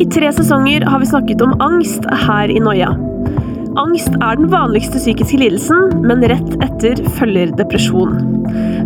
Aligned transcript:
I 0.00 0.06
tre 0.10 0.32
sesonger 0.32 0.82
har 0.90 0.98
vi 1.00 1.06
snakket 1.06 1.42
om 1.44 1.52
angst 1.62 2.06
her 2.26 2.50
i 2.50 2.60
Noia. 2.62 2.90
Angst 3.78 4.10
er 4.22 4.38
den 4.38 4.48
vanligste 4.50 4.98
psykiske 4.98 5.38
lidelsen, 5.38 5.92
men 6.06 6.24
rett 6.30 6.56
etter 6.64 6.98
følger 7.18 7.52
depresjon. 7.58 8.16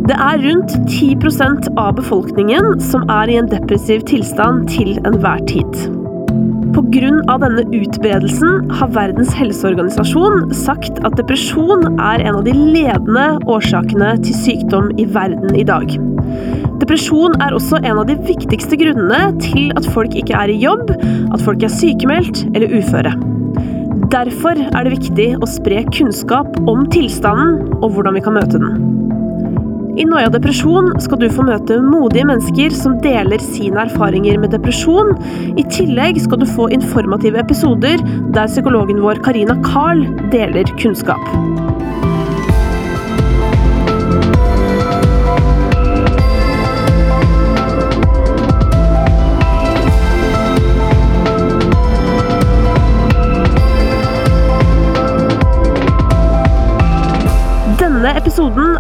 Det 0.09 0.17
er 0.17 0.41
rundt 0.45 0.75
10% 0.89 1.71
av 1.81 1.95
befolkningen 1.99 2.77
som 2.85 3.09
er 3.13 3.33
i 3.33 3.39
en 3.41 3.49
depressiv 3.49 4.05
tilstand 4.09 4.69
til 4.73 4.97
enhver 5.09 5.45
tid. 5.49 5.89
Pga. 6.77 7.39
denne 7.43 7.65
utbredelsen 7.75 8.69
har 8.79 8.93
Verdens 8.95 9.33
helseorganisasjon 9.35 10.53
sagt 10.55 11.01
at 11.05 11.17
depresjon 11.19 11.97
er 11.97 12.23
en 12.23 12.39
av 12.39 12.45
de 12.47 12.55
ledende 12.55 13.27
årsakene 13.49 14.15
til 14.23 14.37
sykdom 14.45 14.93
i 15.01 15.09
verden 15.17 15.57
i 15.57 15.65
dag. 15.67 15.97
Depresjon 16.79 17.35
er 17.43 17.57
også 17.57 17.81
en 17.83 17.99
av 17.99 18.07
de 18.09 18.15
viktigste 18.23 18.79
grunnene 18.79 19.33
til 19.43 19.73
at 19.79 19.87
folk 19.95 20.15
ikke 20.19 20.37
er 20.39 20.53
i 20.53 20.61
jobb, 20.63 20.93
at 21.35 21.43
folk 21.43 21.65
er 21.67 21.75
sykemeldt 21.75 22.45
eller 22.55 22.79
uføre. 22.79 23.17
Derfor 24.09 24.57
er 24.63 24.87
det 24.87 24.95
viktig 24.95 25.27
å 25.43 25.49
spre 25.51 25.83
kunnskap 25.93 26.55
om 26.71 26.87
tilstanden 26.95 27.83
og 27.83 27.91
hvordan 27.97 28.17
vi 28.17 28.25
kan 28.25 28.39
møte 28.39 28.63
den. 28.63 28.87
I 29.99 30.05
Noia 30.07 30.31
depresjon 30.31 30.93
skal 31.03 31.19
du 31.19 31.27
få 31.35 31.43
møte 31.49 31.81
modige 31.83 32.29
mennesker 32.29 32.71
som 32.71 33.01
deler 33.03 33.43
sine 33.43 33.83
erfaringer 33.83 34.39
med 34.39 34.55
depresjon. 34.55 35.11
I 35.59 35.67
tillegg 35.75 36.21
skal 36.23 36.39
du 36.39 36.47
få 36.47 36.69
informative 36.77 37.43
episoder 37.43 37.99
der 38.37 38.47
psykologen 38.47 39.03
vår 39.03 39.19
Karina 39.27 39.59
Carl 39.67 40.07
deler 40.31 40.71
kunnskap. 40.79 41.35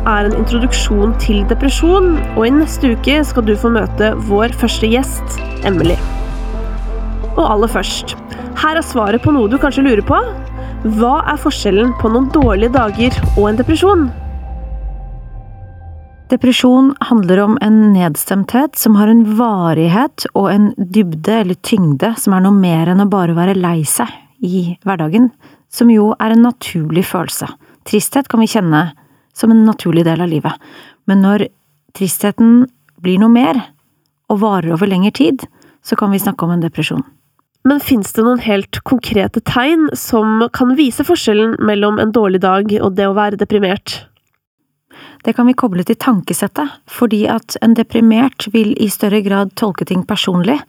Er 0.09 0.28
en 0.28 0.37
introduksjon 0.41 1.12
til 1.23 1.42
depresjon, 1.51 2.14
og 2.37 2.47
i 2.47 2.53
neste 2.55 2.95
uke 2.95 3.19
skal 3.27 3.45
du 3.45 3.55
få 3.59 3.73
møte 3.75 4.14
vår 4.28 4.55
første 4.61 4.89
gjest, 4.89 5.41
Emily. 5.69 5.97
Og 7.34 7.45
aller 7.45 7.70
først, 7.70 8.17
her 8.59 8.79
er 8.79 8.86
svaret 8.86 9.23
på 9.23 9.34
noe 9.34 9.51
du 9.51 9.59
kanskje 9.61 9.84
lurer 9.86 10.05
på. 10.06 10.19
Hva 10.98 11.19
er 11.31 11.41
forskjellen 11.42 11.92
på 12.01 12.11
noen 12.14 12.31
dårlige 12.34 12.73
dager 12.75 13.19
og 13.34 13.45
en 13.51 13.61
depresjon? 13.61 14.09
Depresjon 16.29 16.91
handler 17.09 17.41
om 17.41 17.55
en 17.64 17.79
nedstemthet 17.95 18.77
som 18.77 18.98
har 19.01 19.09
en 19.09 19.23
varighet 19.39 20.27
og 20.34 20.51
en 20.53 20.70
dybde 20.77 21.39
eller 21.42 21.56
tyngde 21.64 22.12
som 22.20 22.34
er 22.36 22.45
noe 22.45 22.56
mer 22.56 22.91
enn 22.92 23.01
å 23.01 23.09
bare 23.09 23.36
være 23.36 23.56
lei 23.56 23.81
seg 23.89 24.12
i 24.45 24.77
hverdagen, 24.84 25.31
som 25.73 25.89
jo 25.91 26.12
er 26.20 26.34
en 26.34 26.45
naturlig 26.45 27.06
følelse. 27.09 27.48
Tristhet 27.89 28.29
kan 28.29 28.45
vi 28.45 28.51
kjenne 28.51 28.91
som 29.39 29.55
en 29.55 29.64
naturlig 29.69 30.05
del 30.08 30.22
av 30.25 30.31
livet. 30.31 30.55
Men 31.06 31.22
når 31.25 31.47
tristheten 31.97 32.67
blir 33.03 33.20
noe 33.22 33.33
mer, 33.33 33.62
og 34.28 34.42
varer 34.42 34.75
over 34.75 34.91
lengre 34.91 35.14
tid, 35.14 35.47
så 35.84 35.97
kan 35.97 36.12
vi 36.12 36.20
snakke 36.20 36.45
om 36.45 36.53
en 36.53 36.64
depresjon. 36.64 37.05
Men 37.69 37.80
fins 37.83 38.12
det 38.17 38.25
noen 38.25 38.42
helt 38.45 38.80
konkrete 38.89 39.42
tegn 39.45 39.89
som 39.98 40.45
kan 40.55 40.75
vise 40.78 41.05
forskjellen 41.05 41.56
mellom 41.64 41.98
en 42.00 42.12
dårlig 42.14 42.42
dag 42.45 42.70
og 42.78 42.95
det 42.98 43.08
å 43.08 43.17
være 43.17 43.41
deprimert? 43.41 44.03
Det 45.27 45.34
kan 45.34 45.48
vi 45.48 45.56
koble 45.58 45.83
til 45.84 45.98
tankesettet, 45.98 46.70
fordi 46.86 47.25
at 47.30 47.56
en 47.64 47.75
deprimert 47.77 48.47
vil 48.55 48.70
i 48.78 48.89
større 48.92 49.20
grad 49.25 49.50
tolke 49.58 49.86
ting 49.89 50.05
personlig, 50.06 50.61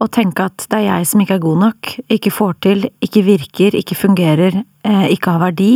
og 0.00 0.12
tenke 0.12 0.46
at 0.46 0.66
det 0.70 0.78
er 0.78 0.86
jeg 0.86 1.08
som 1.10 1.22
ikke 1.22 1.38
er 1.38 1.44
god 1.44 1.60
nok, 1.64 1.92
ikke 2.12 2.32
får 2.34 2.54
til, 2.64 2.86
ikke 3.02 3.24
virker, 3.26 3.76
ikke 3.76 3.98
fungerer, 3.98 4.60
eh, 4.84 5.06
ikke 5.14 5.34
har 5.34 5.42
verdi, 5.48 5.72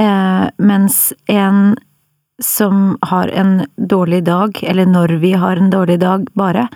Eh, 0.00 0.44
mens 0.58 1.12
en 1.26 1.76
som 2.42 2.98
har 3.00 3.28
en 3.28 3.66
dårlig 3.76 4.24
dag, 4.24 4.58
eller 4.62 4.86
når 4.86 5.18
vi 5.22 5.32
har 5.32 5.56
en 5.56 5.70
dårlig 5.70 6.00
dag 6.00 6.26
bare, 6.34 6.68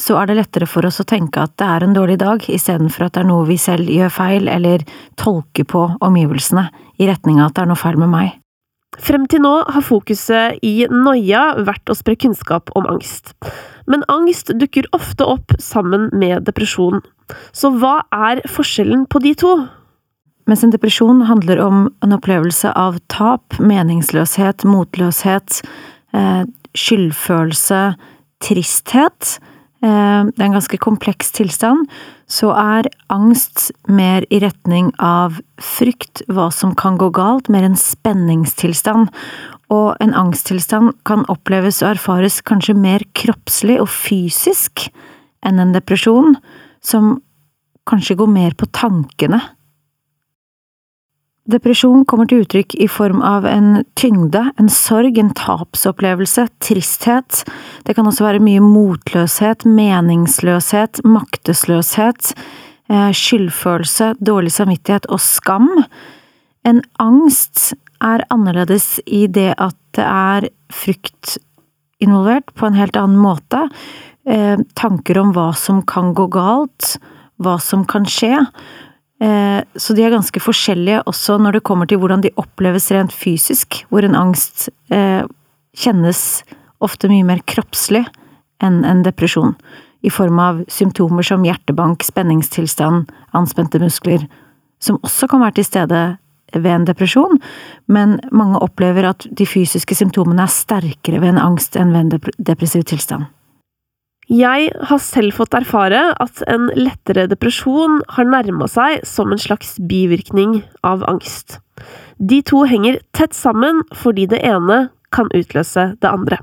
så 0.00 0.16
er 0.18 0.26
det 0.26 0.38
lettere 0.40 0.66
for 0.66 0.86
oss 0.86 0.98
å 1.00 1.06
tenke 1.06 1.44
at 1.44 1.54
det 1.60 1.66
er 1.70 1.84
en 1.84 1.94
dårlig 1.94 2.16
dag, 2.18 2.42
istedenfor 2.50 3.06
at 3.06 3.14
det 3.14 3.22
er 3.22 3.28
noe 3.28 3.46
vi 3.46 3.58
selv 3.60 3.90
gjør 3.90 4.10
feil, 4.10 4.48
eller 4.50 4.82
tolker 5.20 5.68
på 5.70 5.84
omgivelsene 6.02 6.66
i 6.98 7.06
retning 7.10 7.38
av 7.38 7.52
at 7.52 7.58
det 7.58 7.62
er 7.62 7.70
noe 7.70 7.82
feil 7.84 8.00
med 8.00 8.10
meg. 8.10 8.32
Frem 9.02 9.24
til 9.30 9.42
nå 9.42 9.54
har 9.74 9.82
fokuset 9.82 10.60
i 10.62 10.86
Noia 10.90 11.46
vært 11.66 11.90
å 11.90 11.96
spre 11.98 12.14
kunnskap 12.18 12.70
om 12.78 12.86
angst. 12.90 13.32
Men 13.90 14.06
angst 14.10 14.52
dukker 14.54 14.86
ofte 14.94 15.26
opp 15.26 15.56
sammen 15.62 16.10
med 16.14 16.46
depresjon. 16.46 17.02
Så 17.52 17.72
hva 17.74 18.04
er 18.14 18.42
forskjellen 18.50 19.08
på 19.10 19.22
de 19.24 19.34
to? 19.40 19.56
Mens 20.44 20.64
en 20.64 20.72
depresjon 20.74 21.22
handler 21.24 21.60
om 21.64 21.86
en 22.04 22.12
opplevelse 22.12 22.68
av 22.76 22.98
tap, 23.12 23.56
meningsløshet, 23.56 24.66
motløshet, 24.68 25.62
eh, 26.12 26.44
skyldfølelse, 26.76 27.94
tristhet. 28.44 29.38
Eh, 29.82 30.20
det 30.28 30.40
er 30.40 30.44
en 30.50 30.58
ganske 30.58 30.78
kompleks 30.78 31.32
tilstand. 31.32 31.88
Så 32.28 32.52
er 32.52 32.90
angst 33.08 33.70
mer 33.88 34.24
i 34.30 34.40
retning 34.40 34.92
av 34.98 35.40
frykt, 35.60 36.22
hva 36.28 36.52
som 36.52 36.74
kan 36.74 36.98
gå 36.98 37.10
galt, 37.10 37.48
mer 37.48 37.64
en 37.64 37.76
spenningstilstand. 37.76 39.08
Og 39.70 39.96
en 40.00 40.12
angsttilstand 40.12 40.92
kan 41.04 41.24
oppleves 41.32 41.82
og 41.82 41.96
erfares 41.96 42.42
kanskje 42.42 42.76
mer 42.76 43.00
kroppslig 43.14 43.80
og 43.80 43.88
fysisk 43.88 44.90
enn 45.42 45.58
en 45.58 45.72
depresjon, 45.72 46.36
som 46.82 47.22
kanskje 47.88 48.16
går 48.16 48.28
mer 48.28 48.52
på 48.52 48.68
tankene 48.72 49.40
Depresjon 51.44 52.06
kommer 52.08 52.24
til 52.24 52.40
uttrykk 52.40 52.72
i 52.80 52.86
form 52.88 53.18
av 53.20 53.44
en 53.44 53.82
tyngde, 54.00 54.46
en 54.56 54.70
sorg, 54.72 55.18
en 55.20 55.32
tapsopplevelse, 55.36 56.46
tristhet. 56.64 57.42
Det 57.84 57.92
kan 57.98 58.08
også 58.08 58.24
være 58.24 58.40
mye 58.40 58.62
motløshet, 58.64 59.66
meningsløshet, 59.68 61.02
maktesløshet, 61.04 62.32
eh, 62.88 63.10
skyldfølelse, 63.12 64.14
dårlig 64.24 64.54
samvittighet 64.56 65.04
og 65.12 65.20
skam. 65.20 65.68
En 66.64 66.80
angst 66.98 67.74
er 68.00 68.24
annerledes 68.30 69.00
i 69.04 69.26
det 69.26 69.52
at 69.58 69.76
det 69.92 70.04
er 70.04 70.48
frykt 70.72 71.36
involvert 72.00 72.54
på 72.56 72.66
en 72.66 72.80
helt 72.80 72.96
annen 72.96 73.20
måte. 73.20 73.68
Eh, 74.24 74.56
tanker 74.74 75.18
om 75.20 75.34
hva 75.36 75.52
som 75.54 75.82
kan 75.82 76.14
gå 76.14 76.24
galt, 76.32 76.96
hva 77.36 77.60
som 77.60 77.84
kan 77.84 78.08
skje. 78.08 78.46
Eh, 79.24 79.60
så 79.76 79.94
de 79.96 80.04
er 80.04 80.12
ganske 80.12 80.40
forskjellige 80.42 81.04
også 81.08 81.38
når 81.40 81.58
det 81.58 81.64
kommer 81.64 81.88
til 81.88 82.00
hvordan 82.02 82.24
de 82.24 82.34
oppleves 82.40 82.90
rent 82.92 83.14
fysisk, 83.14 83.84
hvor 83.88 84.04
en 84.04 84.18
angst 84.18 84.68
eh, 84.92 85.24
kjennes 85.80 86.20
ofte 86.84 87.08
mye 87.08 87.24
mer 87.24 87.40
kroppslig 87.48 88.04
enn 88.64 88.82
en 88.84 89.04
depresjon, 89.06 89.54
i 90.04 90.12
form 90.12 90.40
av 90.42 90.60
symptomer 90.68 91.24
som 91.24 91.44
hjertebank, 91.46 92.04
spenningstilstand, 92.04 93.08
anspente 93.32 93.80
muskler, 93.80 94.26
som 94.82 95.00
også 95.06 95.30
kan 95.30 95.40
være 95.40 95.58
til 95.60 95.68
stede 95.70 96.02
ved 96.54 96.70
en 96.70 96.84
depresjon, 96.86 97.40
men 97.88 98.18
mange 98.30 98.60
opplever 98.62 99.08
at 99.08 99.24
de 99.32 99.46
fysiske 99.48 99.96
symptomene 99.96 100.44
er 100.44 100.52
sterkere 100.52 101.22
ved 101.22 101.32
en 101.32 101.40
angst 101.46 101.78
enn 101.80 101.94
ved 101.94 102.04
en 102.04 102.34
depressiv 102.36 102.84
tilstand. 102.90 103.24
Jeg 104.32 104.70
har 104.88 105.00
selv 105.04 105.36
fått 105.36 105.54
erfare 105.56 106.14
at 106.22 106.40
en 106.48 106.70
lettere 106.78 107.26
depresjon 107.28 108.00
har 108.16 108.28
nærma 108.28 108.68
seg 108.70 109.04
som 109.04 109.32
en 109.34 109.40
slags 109.40 109.76
bivirkning 109.84 110.62
av 110.86 111.04
angst. 111.10 111.58
De 112.16 112.40
to 112.46 112.64
henger 112.68 113.00
tett 113.12 113.36
sammen 113.36 113.82
fordi 113.92 114.26
det 114.30 114.40
ene 114.46 114.88
kan 115.14 115.28
utløse 115.36 115.92
det 116.00 116.10
andre. 116.10 116.40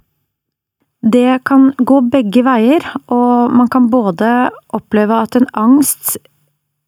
Det 1.01 1.41
kan 1.49 1.71
gå 1.81 2.03
begge 2.13 2.43
veier, 2.45 2.85
og 3.09 3.49
man 3.57 3.69
kan 3.73 3.89
både 3.89 4.51
oppleve 4.69 5.17
at 5.17 5.35
en 5.35 5.49
angst 5.57 6.19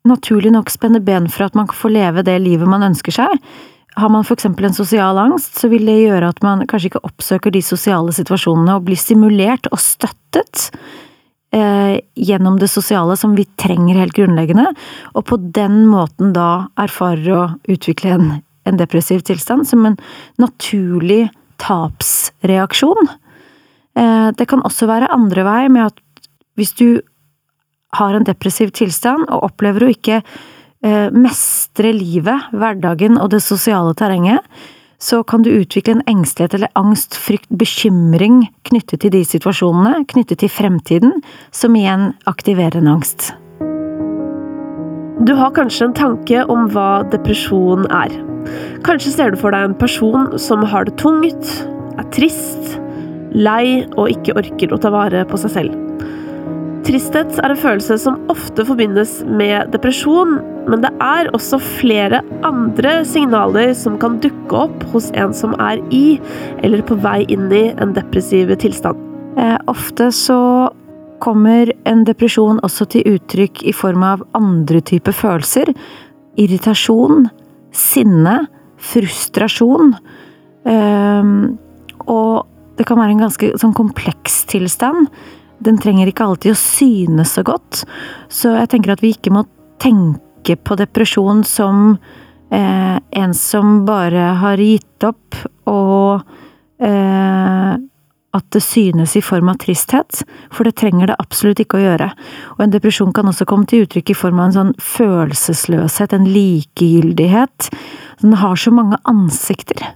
naturlig 0.05 0.51
nok 0.53 0.69
spenner 0.69 1.01
ben 1.01 1.25
for 1.31 1.47
at 1.47 1.55
man 1.57 1.65
kan 1.71 1.79
få 1.79 1.89
leve 1.89 2.21
det 2.27 2.37
livet 2.43 2.69
man 2.69 2.85
ønsker 2.85 3.15
seg, 3.15 3.33
har 3.95 4.09
man 4.09 4.25
eksempel 4.25 4.65
en 4.65 4.73
sosial 4.73 5.17
angst, 5.17 5.59
så 5.59 5.69
vil 5.71 5.85
det 5.85 5.99
gjøre 6.01 6.31
at 6.33 6.41
man 6.45 6.65
kanskje 6.69 6.91
ikke 6.91 7.03
oppsøker 7.07 7.53
de 7.53 7.61
sosiale 7.65 8.13
situasjonene 8.15 8.77
og 8.77 8.87
blir 8.87 8.99
stimulert 8.99 9.69
og 9.71 9.81
støttet 9.81 10.69
eh, 11.53 11.99
gjennom 12.17 12.57
det 12.61 12.71
sosiale 12.73 13.17
som 13.19 13.35
vi 13.37 13.45
trenger 13.59 13.99
helt 14.01 14.17
grunnleggende, 14.17 14.71
og 15.13 15.27
på 15.29 15.37
den 15.55 15.83
måten 15.91 16.33
da 16.35 16.67
erfarer 16.81 17.29
å 17.35 17.43
utvikle 17.69 18.15
en, 18.17 18.31
en 18.65 18.79
depressiv 18.81 19.21
tilstand 19.27 19.69
som 19.69 19.85
en 19.85 19.99
naturlig 20.41 21.27
tapsreaksjon. 21.61 23.13
Eh, 23.99 24.29
det 24.37 24.49
kan 24.49 24.65
også 24.65 24.89
være 24.89 25.11
andre 25.13 25.45
vei, 25.45 25.61
med 25.69 25.91
at 25.91 26.27
hvis 26.57 26.73
du 26.79 26.87
har 27.93 28.17
en 28.17 28.25
depressiv 28.25 28.73
tilstand 28.73 29.27
og 29.29 29.51
opplever 29.51 29.85
å 29.85 29.93
ikke 29.93 30.23
mestre 30.83 31.93
livet, 31.95 32.49
hverdagen 32.51 33.15
og 33.15 33.29
det 33.31 33.39
sosiale 33.45 33.93
terrenget, 33.95 34.43
så 35.03 35.19
kan 35.27 35.43
du 35.43 35.51
utvikle 35.51 35.97
en 35.97 36.03
engstelighet 36.07 36.55
eller 36.55 36.71
angst, 36.79 37.17
frykt, 37.19 37.49
bekymring 37.59 38.45
knyttet 38.67 39.03
til 39.03 39.11
de 39.11 39.23
situasjonene, 39.27 40.05
knyttet 40.07 40.39
til 40.43 40.51
fremtiden, 40.51 41.17
som 41.51 41.75
igjen 41.75 42.13
aktiverer 42.29 42.79
en 42.79 42.93
angst. 42.95 43.33
Du 45.23 45.35
har 45.39 45.53
kanskje 45.55 45.89
en 45.89 45.97
tanke 45.97 46.45
om 46.51 46.69
hva 46.71 47.03
depresjon 47.11 47.85
er. 47.91 48.15
Kanskje 48.83 49.13
ser 49.13 49.31
du 49.31 49.39
for 49.39 49.55
deg 49.55 49.69
en 49.69 49.77
person 49.79 50.33
som 50.39 50.63
har 50.67 50.87
det 50.87 50.97
tungt, 50.99 51.51
er 51.99 52.07
trist, 52.15 52.77
lei 53.31 53.85
og 53.97 54.11
ikke 54.11 54.35
orker 54.39 54.73
å 54.73 54.79
ta 54.81 54.91
vare 54.93 55.23
på 55.29 55.39
seg 55.43 55.53
selv. 55.59 55.92
Tristhet 56.83 57.37
er 57.39 57.53
en 57.53 57.59
følelse 57.59 57.95
som 58.01 58.17
ofte 58.31 58.65
forbindes 58.67 59.21
med 59.23 59.69
depresjon, 59.71 60.35
men 60.67 60.81
det 60.83 60.89
er 61.03 61.29
også 61.31 61.55
flere 61.63 62.19
andre 62.43 62.97
signaler 63.07 63.71
som 63.77 63.95
kan 64.01 64.17
dukke 64.23 64.65
opp 64.65 64.83
hos 64.91 65.07
en 65.15 65.31
som 65.35 65.53
er 65.63 65.79
i, 65.95 66.19
eller 66.59 66.83
på 66.83 66.97
vei 66.99 67.21
inn 67.31 67.45
i, 67.55 67.69
en 67.79 67.93
depressiv 67.95 68.51
tilstand. 68.59 68.99
Eh, 69.39 69.55
ofte 69.71 70.09
så 70.11 70.39
kommer 71.23 71.71
en 71.87 72.01
depresjon 72.03 72.59
også 72.67 72.89
til 72.91 73.13
uttrykk 73.13 73.63
i 73.63 73.73
form 73.75 74.03
av 74.03 74.25
andre 74.35 74.81
typer 74.83 75.15
følelser. 75.15 75.71
Irritasjon, 76.35 77.29
sinne, 77.71 78.41
frustrasjon. 78.91 79.95
Eh, 80.67 81.31
og 82.11 82.75
det 82.75 82.89
kan 82.89 82.99
være 82.99 83.15
en 83.15 83.23
ganske 83.23 83.53
sånn 83.63 83.77
kompleks 83.77 84.41
tilstand 84.51 85.07
den 85.65 85.79
trenger 85.81 86.09
ikke 86.09 86.27
alltid 86.27 86.53
å 86.53 86.59
synes 86.59 87.35
så 87.37 87.43
godt. 87.47 87.83
Så 88.31 88.53
jeg 88.57 88.71
tenker 88.73 88.95
at 88.95 89.03
vi 89.03 89.13
ikke 89.15 89.33
må 89.33 89.45
tenke 89.83 90.57
på 90.59 90.77
depresjon 90.79 91.43
som 91.47 91.95
eh, 92.51 92.97
en 92.99 93.33
som 93.37 93.81
bare 93.87 94.33
har 94.43 94.61
gitt 94.61 95.07
opp, 95.07 95.39
og 95.69 96.23
eh, 96.83 97.73
at 98.33 98.45
det 98.55 98.63
synes 98.65 99.13
i 99.15 99.21
form 99.21 99.51
av 99.51 99.59
tristhet, 99.61 100.23
for 100.51 100.65
det 100.65 100.75
trenger 100.81 101.11
det 101.11 101.19
absolutt 101.21 101.61
ikke 101.61 101.77
å 101.77 101.83
gjøre. 101.83 102.07
Og 102.55 102.63
en 102.65 102.73
depresjon 102.73 103.13
kan 103.13 103.29
også 103.29 103.45
komme 103.49 103.69
til 103.69 103.85
uttrykk 103.85 104.09
i 104.09 104.17
form 104.17 104.41
av 104.41 104.49
en 104.49 104.55
sånn 104.57 104.71
følelsesløshet, 104.81 106.15
en 106.15 106.31
likegyldighet. 106.33 107.69
Den 108.23 108.39
har 108.41 108.57
så 108.57 108.73
mange 108.73 108.97
ansikter. 109.09 109.93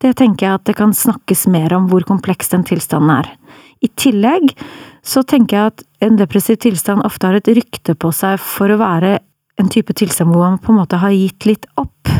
Det 0.00 0.14
tenker 0.16 0.46
jeg 0.46 0.60
at 0.60 0.68
det 0.68 0.76
kan 0.78 0.94
snakkes 0.96 1.48
mer 1.52 1.74
om 1.76 1.90
hvor 1.90 2.06
kompleks 2.08 2.54
den 2.54 2.62
tilstanden 2.64 3.18
er. 3.18 3.34
I 3.80 3.88
tillegg 3.96 4.52
så 5.06 5.22
tenker 5.24 5.56
jeg 5.56 5.72
at 5.72 5.84
en 6.04 6.18
depressiv 6.20 6.60
tilstand 6.60 7.04
ofte 7.06 7.28
har 7.28 7.38
et 7.38 7.48
rykte 7.56 7.96
på 7.96 8.12
seg 8.12 8.40
for 8.42 8.72
å 8.72 8.80
være 8.80 9.18
en 9.60 9.70
type 9.72 9.94
tilstand 9.96 10.32
hvor 10.32 10.44
man 10.44 10.60
på 10.60 10.72
en 10.72 10.80
måte 10.80 11.00
har 11.00 11.14
gitt 11.14 11.46
litt 11.48 11.66
opp. 11.80 12.10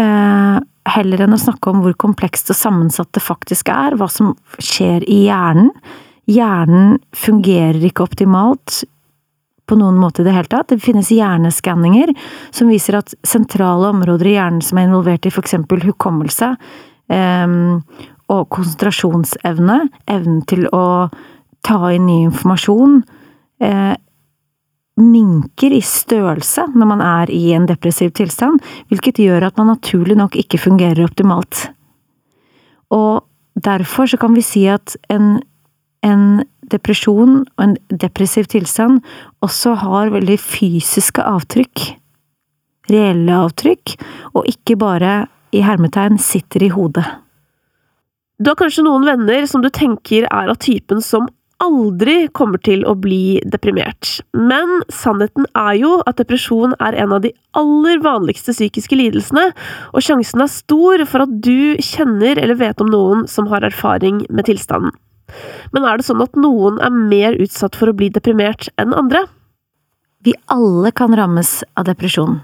Eh, 0.00 0.56
heller 0.96 1.22
enn 1.24 1.36
å 1.36 1.40
snakke 1.40 1.72
om 1.72 1.82
hvor 1.84 1.96
komplekst 1.98 2.52
og 2.52 2.58
sammensatt 2.58 3.12
det 3.16 3.24
faktisk 3.24 3.70
er, 3.72 3.96
hva 3.98 4.08
som 4.12 4.34
skjer 4.56 5.04
i 5.08 5.24
hjernen. 5.26 5.72
Hjernen 6.26 6.98
fungerer 7.14 7.84
ikke 7.86 8.04
optimalt 8.06 8.82
på 9.66 9.78
noen 9.78 9.98
måte 9.98 10.22
i 10.22 10.26
det 10.26 10.34
hele 10.34 10.50
tatt. 10.50 10.70
Det 10.70 10.82
finnes 10.82 11.10
hjerneskanninger 11.14 12.12
som 12.54 12.70
viser 12.70 12.98
at 13.00 13.14
sentrale 13.26 13.90
områder 13.94 14.30
i 14.30 14.36
hjernen 14.36 14.64
som 14.64 14.78
er 14.78 14.88
involvert 14.88 15.26
i 15.26 15.32
eksempel 15.32 15.82
hukommelse, 15.86 16.54
eh, 17.10 17.56
og 18.32 18.48
konsentrasjonsevne, 18.54 19.78
evnen 20.10 20.42
til 20.50 20.66
å 20.74 21.08
ta 21.66 21.78
inn 21.94 22.06
ny 22.08 22.18
informasjon, 22.26 23.00
eh, 23.60 23.94
minker 24.96 25.74
i 25.76 25.82
størrelse 25.84 26.64
når 26.72 26.88
man 26.88 27.02
er 27.04 27.30
i 27.30 27.52
en 27.52 27.66
depressiv 27.68 28.14
tilstand, 28.16 28.62
hvilket 28.88 29.20
gjør 29.20 29.48
at 29.50 29.58
man 29.60 29.74
naturlig 29.74 30.16
nok 30.16 30.38
ikke 30.40 30.60
fungerer 30.62 31.04
optimalt. 31.04 31.68
Og 32.90 33.26
derfor 33.54 34.08
så 34.08 34.18
kan 34.20 34.34
vi 34.36 34.44
si 34.46 34.64
at 34.70 34.96
en, 35.12 35.42
en 36.02 36.44
depresjon 36.72 37.42
og 37.44 37.62
en 37.62 37.76
depressiv 37.90 38.48
tilstand 38.52 39.02
også 39.44 39.76
har 39.82 40.14
veldig 40.14 40.38
fysiske 40.40 41.22
avtrykk. 41.22 41.86
Reelle 42.90 43.38
avtrykk, 43.42 43.96
og 44.38 44.46
ikke 44.48 44.78
bare 44.78 45.26
i 45.52 45.62
hermetegn 45.66 46.20
sitter 46.22 46.66
i 46.66 46.72
hodet. 46.72 47.04
Du 48.36 48.50
har 48.50 48.58
kanskje 48.60 48.84
noen 48.84 49.06
venner 49.08 49.46
som 49.48 49.62
du 49.64 49.70
tenker 49.72 50.26
er 50.28 50.50
av 50.52 50.58
typen 50.60 51.00
som 51.00 51.24
aldri 51.64 52.26
kommer 52.36 52.60
til 52.60 52.82
å 52.84 52.92
bli 53.00 53.38
deprimert, 53.48 54.18
men 54.36 54.82
sannheten 54.92 55.46
er 55.56 55.78
jo 55.80 55.92
at 56.04 56.18
depresjon 56.20 56.74
er 56.84 56.98
en 57.00 57.14
av 57.16 57.22
de 57.24 57.30
aller 57.56 58.02
vanligste 58.04 58.52
psykiske 58.52 58.98
lidelsene, 59.00 59.46
og 59.96 60.04
sjansen 60.04 60.44
er 60.44 60.52
stor 60.52 61.04
for 61.08 61.24
at 61.24 61.32
du 61.46 61.80
kjenner 61.80 62.36
eller 62.36 62.60
vet 62.60 62.82
om 62.84 62.90
noen 62.92 63.24
som 63.30 63.48
har 63.48 63.64
erfaring 63.64 64.20
med 64.28 64.50
tilstanden. 64.50 64.92
Men 65.72 65.88
er 65.88 65.96
det 65.96 66.04
sånn 66.10 66.20
at 66.20 66.36
noen 66.36 66.76
er 66.84 66.92
mer 66.92 67.40
utsatt 67.40 67.80
for 67.80 67.88
å 67.88 67.96
bli 67.96 68.10
deprimert 68.12 68.68
enn 68.76 68.92
andre? 68.92 69.24
Vi 70.28 70.36
alle 70.52 70.92
kan 70.92 71.16
rammes 71.16 71.62
av 71.72 71.88
depresjon, 71.88 72.42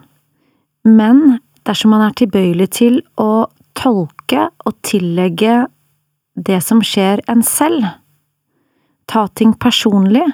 men 0.88 1.36
dersom 1.68 1.92
man 1.92 2.08
er 2.08 2.16
tilbøyelig 2.16 2.70
til 2.80 2.98
å 3.20 3.44
tolke 3.76 4.48
og 4.64 4.80
tillegge 4.88 5.60
det 6.34 6.60
som 6.64 6.82
skjer 6.84 7.22
en 7.30 7.42
selv. 7.42 7.86
Ta 9.10 9.26
ting 9.28 9.54
personlig, 9.54 10.24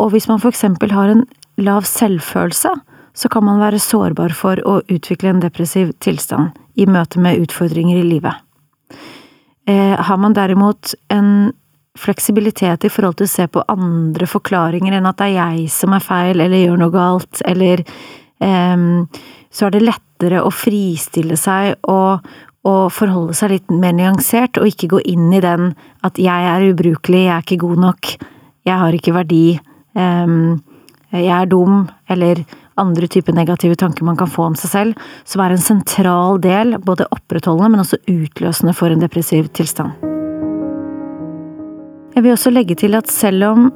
og 0.00 0.12
hvis 0.14 0.28
man 0.28 0.40
for 0.42 0.52
eksempel 0.52 0.92
har 0.92 1.12
en 1.12 1.24
lav 1.60 1.86
selvfølelse, 1.88 2.72
så 3.14 3.28
kan 3.28 3.44
man 3.44 3.60
være 3.60 3.80
sårbar 3.82 4.32
for 4.36 4.60
å 4.68 4.80
utvikle 4.88 5.32
en 5.32 5.42
depressiv 5.42 5.92
tilstand 6.00 6.54
i 6.78 6.86
møte 6.86 7.20
med 7.20 7.42
utfordringer 7.42 8.00
i 8.00 8.06
livet. 8.06 8.36
Eh, 9.68 9.96
har 9.98 10.16
man 10.16 10.34
derimot 10.36 10.94
en 11.12 11.52
fleksibilitet 11.98 12.86
i 12.86 12.92
forhold 12.92 13.18
til 13.18 13.26
å 13.26 13.32
se 13.32 13.46
på 13.50 13.64
andre 13.68 14.28
forklaringer 14.30 14.94
enn 14.96 15.08
at 15.10 15.18
det 15.18 15.32
er 15.32 15.36
jeg 15.36 15.66
som 15.74 15.92
er 15.92 16.04
feil 16.04 16.38
eller 16.38 16.62
gjør 16.62 16.80
noe 16.80 16.94
galt, 16.94 17.42
eller 17.44 17.82
eh, 17.82 18.86
så 19.50 19.66
er 19.66 19.74
det 19.74 19.84
lettere 19.84 20.44
å 20.44 20.54
fristille 20.54 21.36
seg 21.40 21.74
og, 21.90 22.24
og 22.68 22.90
forholde 22.92 23.34
seg 23.36 23.54
litt 23.54 23.70
mer 23.72 23.94
nyansert, 23.96 24.58
og 24.60 24.68
ikke 24.68 24.90
gå 24.94 25.02
inn 25.08 25.30
i 25.32 25.42
den 25.44 25.72
at 26.06 26.18
jeg 26.20 26.48
er 26.52 26.66
ubrukelig, 26.70 27.24
jeg 27.26 27.34
er 27.34 27.44
ikke 27.46 27.62
god 27.62 27.84
nok, 27.86 28.10
jeg 28.68 28.76
har 28.82 28.96
ikke 28.96 29.14
verdi, 29.16 29.44
jeg 29.96 31.32
er 31.36 31.48
dum, 31.50 31.86
eller 32.12 32.44
andre 32.80 33.08
typer 33.10 33.36
negative 33.36 33.76
tanker 33.80 34.04
man 34.04 34.18
kan 34.20 34.30
få 34.30 34.50
om 34.50 34.56
seg 34.58 34.72
selv, 34.72 35.08
som 35.28 35.42
er 35.44 35.54
en 35.54 35.64
sentral 35.64 36.40
del, 36.44 36.76
både 36.84 37.08
opprettholdende, 37.12 37.72
men 37.72 37.82
også 37.84 38.00
utløsende 38.08 38.76
for 38.76 38.92
en 38.92 39.02
depressiv 39.02 39.48
tilstand. 39.56 39.96
Jeg 42.14 42.24
vil 42.24 42.34
også 42.34 42.52
legge 42.52 42.76
til 42.76 42.96
at 42.98 43.08
selv 43.08 43.44
om 43.48 43.68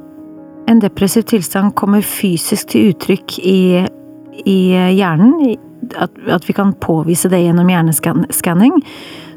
en 0.69 0.81
depressiv 0.81 1.25
tilstand 1.29 1.73
kommer 1.77 2.05
fysisk 2.05 2.73
til 2.73 2.91
uttrykk 2.91 3.37
i, 3.41 3.85
i 4.45 4.59
hjernen, 4.95 5.55
at, 5.95 6.11
at, 6.27 6.49
vi 6.49 6.55
kan 6.57 6.73
påvise 6.81 7.29
det 7.29 7.43
gjennom 7.43 7.69
hjerneskanning, 7.69 8.79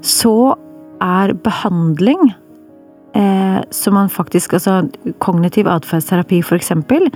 så 0.00 0.54
er 1.04 1.34
behandling 1.44 2.32
eh, 3.14 3.60
som 3.70 3.94
man 3.94 4.08
faktisk 4.10 4.56
Altså 4.58 4.88
kognitiv 5.22 5.68
atferdsterapi, 5.70 6.42
eksempel, 6.56 7.10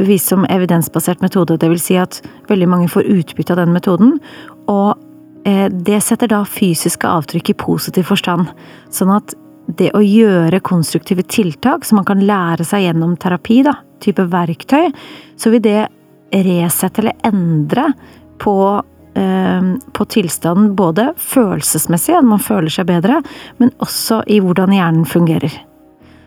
bevist 0.00 0.28
som 0.32 0.46
evidensbasert 0.50 1.22
metode. 1.22 1.56
Det 1.56 1.70
vil 1.70 1.80
si 1.80 1.96
at 2.00 2.20
veldig 2.48 2.68
mange 2.68 2.90
får 2.90 3.08
utbytte 3.08 3.54
av 3.54 3.62
den 3.62 3.72
metoden. 3.72 4.18
Og 4.72 4.98
eh, 5.46 5.68
det 5.70 6.02
setter 6.02 6.32
da 6.32 6.42
fysiske 6.48 7.08
avtrykk 7.08 7.52
i 7.52 7.58
positiv 7.60 8.10
forstand. 8.10 8.50
Sånn 8.90 9.12
at 9.14 9.36
det 9.78 9.92
å 9.94 10.02
gjøre 10.02 10.62
konstruktive 10.64 11.22
tiltak 11.22 11.86
som 11.86 12.00
man 12.00 12.08
kan 12.08 12.22
lære 12.26 12.64
seg 12.66 12.86
gjennom 12.86 13.14
terapi, 13.20 13.62
da, 13.66 13.76
type 14.02 14.24
verktøy, 14.32 14.90
så 15.38 15.52
vil 15.52 15.62
det 15.62 15.86
resette 16.32 17.02
eller 17.02 17.18
endre 17.28 17.92
på, 18.42 18.82
eh, 19.14 19.62
på 19.92 20.04
tilstanden 20.04 20.74
både 20.76 21.12
følelsesmessig, 21.16 22.16
at 22.18 22.24
man 22.24 22.42
føler 22.42 22.72
seg 22.72 22.88
bedre, 22.90 23.22
men 23.58 23.70
også 23.84 24.22
i 24.26 24.40
hvordan 24.40 24.72
hjernen 24.72 25.06
fungerer. 25.08 25.52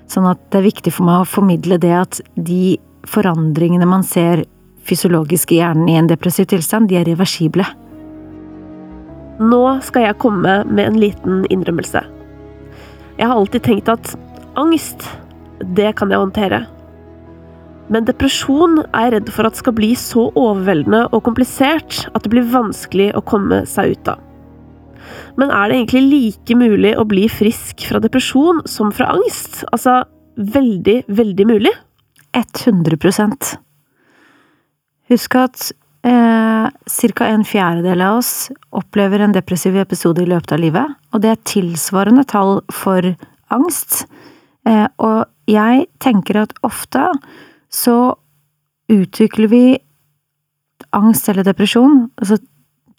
Sånn 0.08 0.28
at 0.30 0.42
det 0.52 0.62
er 0.62 0.70
viktig 0.70 0.94
for 0.94 1.08
meg 1.08 1.24
å 1.24 1.30
formidle 1.30 1.80
det 1.82 1.94
at 1.98 2.22
de 2.36 2.78
forandringene 3.10 3.88
man 3.90 4.06
ser 4.06 4.46
fysiologisk 4.86 5.52
i 5.52 5.62
hjernen 5.62 5.90
i 5.90 5.98
en 5.98 6.10
depressiv 6.10 6.50
tilstand, 6.52 6.90
de 6.90 7.00
er 7.00 7.08
reversible. 7.10 7.66
Nå 9.42 9.64
skal 9.84 10.06
jeg 10.08 10.20
komme 10.22 10.62
med 10.70 10.86
en 10.86 11.00
liten 11.02 11.44
innrømmelse. 11.52 12.06
Jeg 13.18 13.28
har 13.28 13.36
alltid 13.36 13.66
tenkt 13.66 13.92
at 13.92 14.14
angst, 14.60 15.08
det 15.76 15.96
kan 16.00 16.12
jeg 16.12 16.22
håndtere. 16.22 16.66
Men 17.94 18.08
depresjon 18.08 18.80
er 18.88 19.06
jeg 19.06 19.14
redd 19.16 19.32
for 19.34 19.48
at 19.48 19.60
skal 19.60 19.76
bli 19.78 19.92
så 20.00 20.30
overveldende 20.34 21.04
og 21.12 21.22
komplisert 21.28 22.06
at 22.14 22.26
det 22.26 22.32
blir 22.34 22.48
vanskelig 22.50 23.12
å 23.18 23.24
komme 23.26 23.62
seg 23.70 23.94
ut 23.94 24.14
av. 24.16 24.22
Men 25.38 25.52
er 25.54 25.70
det 25.70 25.78
egentlig 25.78 26.04
like 26.10 26.58
mulig 26.58 26.96
å 26.98 27.06
bli 27.08 27.28
frisk 27.30 27.86
fra 27.90 28.02
depresjon 28.02 28.64
som 28.70 28.92
fra 28.96 29.12
angst? 29.14 29.62
Altså 29.72 30.02
veldig, 30.36 31.04
veldig 31.08 31.48
mulig? 31.48 31.74
100% 32.36 33.54
Husk 35.12 35.36
at 35.38 35.70
eh, 36.08 36.66
ca. 36.74 37.28
en 37.30 37.46
fjerdedel 37.46 38.02
av 38.02 38.20
oss 38.20 38.50
opplever 38.76 39.22
en 39.22 39.36
depressiv 39.36 39.78
episode 39.78 40.24
i 40.24 40.30
løpet 40.30 40.56
av 40.56 40.64
livet, 40.64 40.96
og 41.14 41.22
det 41.22 41.32
er 41.32 41.44
tilsvarende 41.46 42.26
tall 42.28 42.58
for 42.74 43.06
angst. 43.54 44.08
Eh, 44.66 44.88
og 44.98 45.30
jeg 45.46 45.86
tenker 46.02 46.42
at 46.42 46.58
ofte 46.66 47.06
så 47.76 48.16
utvikler 48.92 49.52
vi 49.52 49.64
angst 50.96 51.30
eller 51.30 51.46
depresjon, 51.48 52.06
altså 52.20 52.40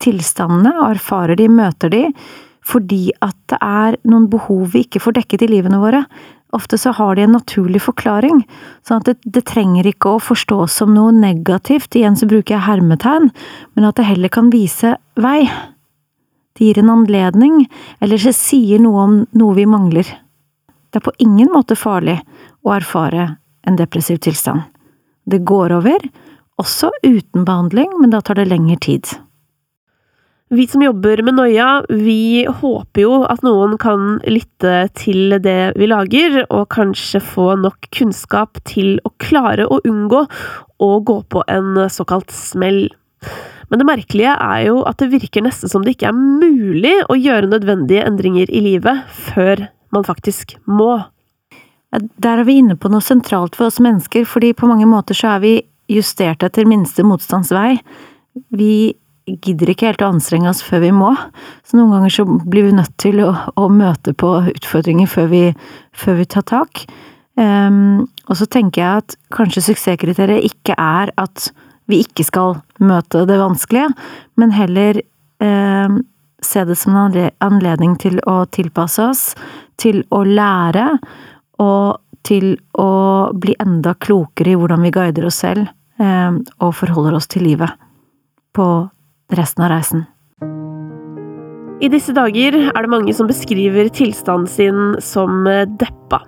tilstandene, 0.02 0.75
og 0.76 0.97
erfarer 0.97 1.38
de, 1.38 1.49
møter 1.49 1.92
de, 1.92 2.02
fordi 2.66 3.12
at 3.23 3.37
det 3.50 3.59
er 3.62 3.97
noen 4.09 4.26
behov 4.30 4.73
vi 4.75 4.83
ikke 4.85 5.00
får 5.04 5.21
dekket 5.21 5.47
i 5.47 5.52
livene 5.52 5.78
våre. 5.80 6.02
Ofte 6.56 6.78
så 6.80 6.92
har 6.97 7.16
de 7.16 7.25
en 7.26 7.37
naturlig 7.37 7.80
forklaring, 7.85 8.42
sånn 8.87 9.00
at 9.02 9.09
det, 9.09 9.16
det, 9.25 9.45
trenger 9.49 9.87
ikke 9.88 10.16
å 10.16 10.23
forstås 10.23 10.76
som 10.80 10.92
noe 10.95 11.14
negativt, 11.14 11.95
igjen 11.95 12.18
så 12.18 12.28
bruker 12.30 12.56
jeg 12.56 12.66
hermetegn, 12.66 13.30
men 13.75 13.88
at 13.88 13.99
det 13.99 14.09
heller 14.09 14.33
kan 14.33 14.50
vise 14.52 14.97
vei. 15.21 15.47
Det 16.56 16.68
gir 16.68 16.80
en 16.80 16.92
anledning, 16.95 17.64
eller 18.00 18.21
det 18.21 18.35
sier 18.37 18.83
noe 18.83 19.02
om 19.06 19.18
noe 19.37 19.56
vi 19.59 19.66
mangler. 19.68 20.09
Det 20.90 21.02
er 21.02 21.06
på 21.06 21.16
ingen 21.23 21.50
måte 21.52 21.76
farlig 21.78 22.18
å 22.66 22.73
erfare 22.76 23.35
en 23.66 23.78
depressiv 23.78 24.20
tilstand. 24.25 24.64
Det 25.26 25.42
går 25.46 25.75
over, 25.76 26.02
også 26.61 26.90
uten 27.04 27.44
behandling, 27.44 27.90
men 28.00 28.12
da 28.14 28.23
tar 28.25 28.38
det 28.38 28.49
lengre 28.49 28.78
tid. 28.80 29.16
Vi 30.54 30.62
som 30.70 30.82
jobber 30.85 31.25
med 31.26 31.35
noia, 31.35 31.80
vi 31.90 32.46
håper 32.46 33.02
jo 33.02 33.14
at 33.26 33.40
noen 33.42 33.73
kan 33.82 34.20
lytte 34.30 34.85
til 34.94 35.35
det 35.42 35.75
vi 35.75 35.88
lager, 35.90 36.44
og 36.54 36.68
kanskje 36.70 37.18
få 37.18 37.56
nok 37.58 37.88
kunnskap 37.90 38.61
til 38.70 39.00
å 39.02 39.11
klare 39.18 39.66
å 39.66 39.80
unngå 39.82 40.23
å 40.78 40.90
gå 41.02 41.16
på 41.35 41.42
en 41.50 41.88
såkalt 41.90 42.30
smell. 42.30 42.85
Men 43.66 43.82
det 43.82 43.88
merkelige 43.88 44.37
er 44.38 44.68
jo 44.68 44.85
at 44.87 45.02
det 45.02 45.11
virker 45.16 45.42
nesten 45.42 45.73
som 45.73 45.82
det 45.82 45.96
ikke 45.96 46.12
er 46.12 46.20
mulig 46.20 46.94
å 47.11 47.18
gjøre 47.18 47.50
nødvendige 47.50 48.06
endringer 48.06 48.46
i 48.46 48.62
livet 48.68 49.02
før 49.32 49.66
man 49.90 50.06
faktisk 50.06 50.54
må. 50.70 51.00
Der 51.95 52.40
er 52.40 52.45
vi 52.45 52.59
inne 52.61 52.76
på 52.76 52.90
noe 52.93 53.05
sentralt 53.05 53.57
for 53.57 53.71
oss 53.71 53.81
mennesker, 53.83 54.26
fordi 54.28 54.52
på 54.57 54.69
mange 54.69 54.88
måter 54.90 55.16
så 55.16 55.37
er 55.37 55.43
vi 55.45 55.55
justert 55.93 56.43
etter 56.43 56.66
minste 56.69 57.05
motstands 57.07 57.52
vei. 57.55 57.76
Vi 58.50 58.97
gidder 59.26 59.73
ikke 59.73 59.88
helt 59.90 60.02
å 60.05 60.11
anstrenge 60.12 60.50
oss 60.50 60.62
før 60.62 60.85
vi 60.85 60.93
må, 60.95 61.11
så 61.66 61.78
noen 61.78 61.97
ganger 61.97 62.14
så 62.14 62.25
blir 62.26 62.69
vi 62.69 62.76
nødt 62.76 62.95
til 63.02 63.23
å, 63.25 63.33
å 63.59 63.66
møte 63.73 64.14
på 64.14 64.33
utfordringer 64.52 65.11
før 65.11 65.31
vi, 65.33 65.43
før 65.97 66.21
vi 66.21 66.26
tar 66.31 66.47
tak. 66.47 66.85
Um, 67.37 68.07
og 68.31 68.38
så 68.38 68.47
tenker 68.49 68.83
jeg 68.83 69.02
at 69.02 69.16
kanskje 69.35 69.64
suksesskriteriet 69.66 70.47
ikke 70.47 70.76
er 70.81 71.12
at 71.21 71.50
vi 71.90 72.00
ikke 72.02 72.25
skal 72.26 72.61
møte 72.83 73.26
det 73.28 73.38
vanskelige, 73.40 73.90
men 74.40 74.55
heller 74.55 75.02
um, 75.43 76.00
se 76.43 76.64
det 76.69 76.78
som 76.78 76.97
en 76.99 77.19
anledning 77.45 77.97
til 78.00 78.19
å 78.31 78.45
tilpasse 78.55 79.11
oss, 79.11 79.25
til 79.81 80.05
å 80.14 80.23
lære, 80.25 80.87
og 81.63 82.03
til 82.27 82.57
å 82.75 82.91
bli 83.39 83.55
enda 83.63 83.95
klokere 83.95 84.53
i 84.53 84.59
hvordan 84.59 84.83
vi 84.87 84.93
guider 84.95 85.29
oss 85.29 85.41
selv, 85.45 85.71
um, 86.03 86.43
og 86.59 86.75
forholder 86.81 87.17
oss 87.19 87.31
til 87.31 87.47
livet 87.47 87.79
på 88.57 88.67
resten 89.37 89.67
av 89.67 89.75
reisen. 89.77 90.07
I 91.85 91.91
disse 91.93 92.15
dager 92.17 92.55
er 92.57 92.87
det 92.87 92.89
mange 92.89 93.13
som 93.13 93.29
beskriver 93.29 93.91
tilstanden 93.93 94.49
sin 94.49 94.79
som 95.05 95.45
eh, 95.51 95.67
deppa. 95.77 96.23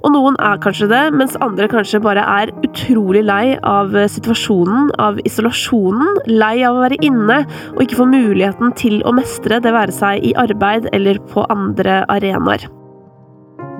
Og 0.00 0.10
noen 0.10 0.34
er 0.42 0.58
kanskje 0.64 0.88
det, 0.90 1.02
mens 1.14 1.36
andre 1.44 1.68
kanskje 1.70 2.00
bare 2.02 2.24
er 2.26 2.50
utrolig 2.66 3.22
lei 3.28 3.54
av 3.62 3.94
eh, 3.94 4.08
situasjonen, 4.10 4.90
av 4.98 5.22
isolasjonen, 5.22 6.18
lei 6.32 6.56
av 6.66 6.80
å 6.80 6.82
være 6.88 6.98
inne 7.06 7.38
og 7.76 7.84
ikke 7.84 8.00
få 8.00 8.08
muligheten 8.10 8.74
til 8.80 8.98
å 9.06 9.14
mestre, 9.14 9.62
det 9.62 9.76
være 9.76 9.94
seg 9.94 10.26
i 10.26 10.34
arbeid 10.42 10.90
eller 10.96 11.22
på 11.30 11.46
andre 11.54 12.02
arenaer. 12.10 12.66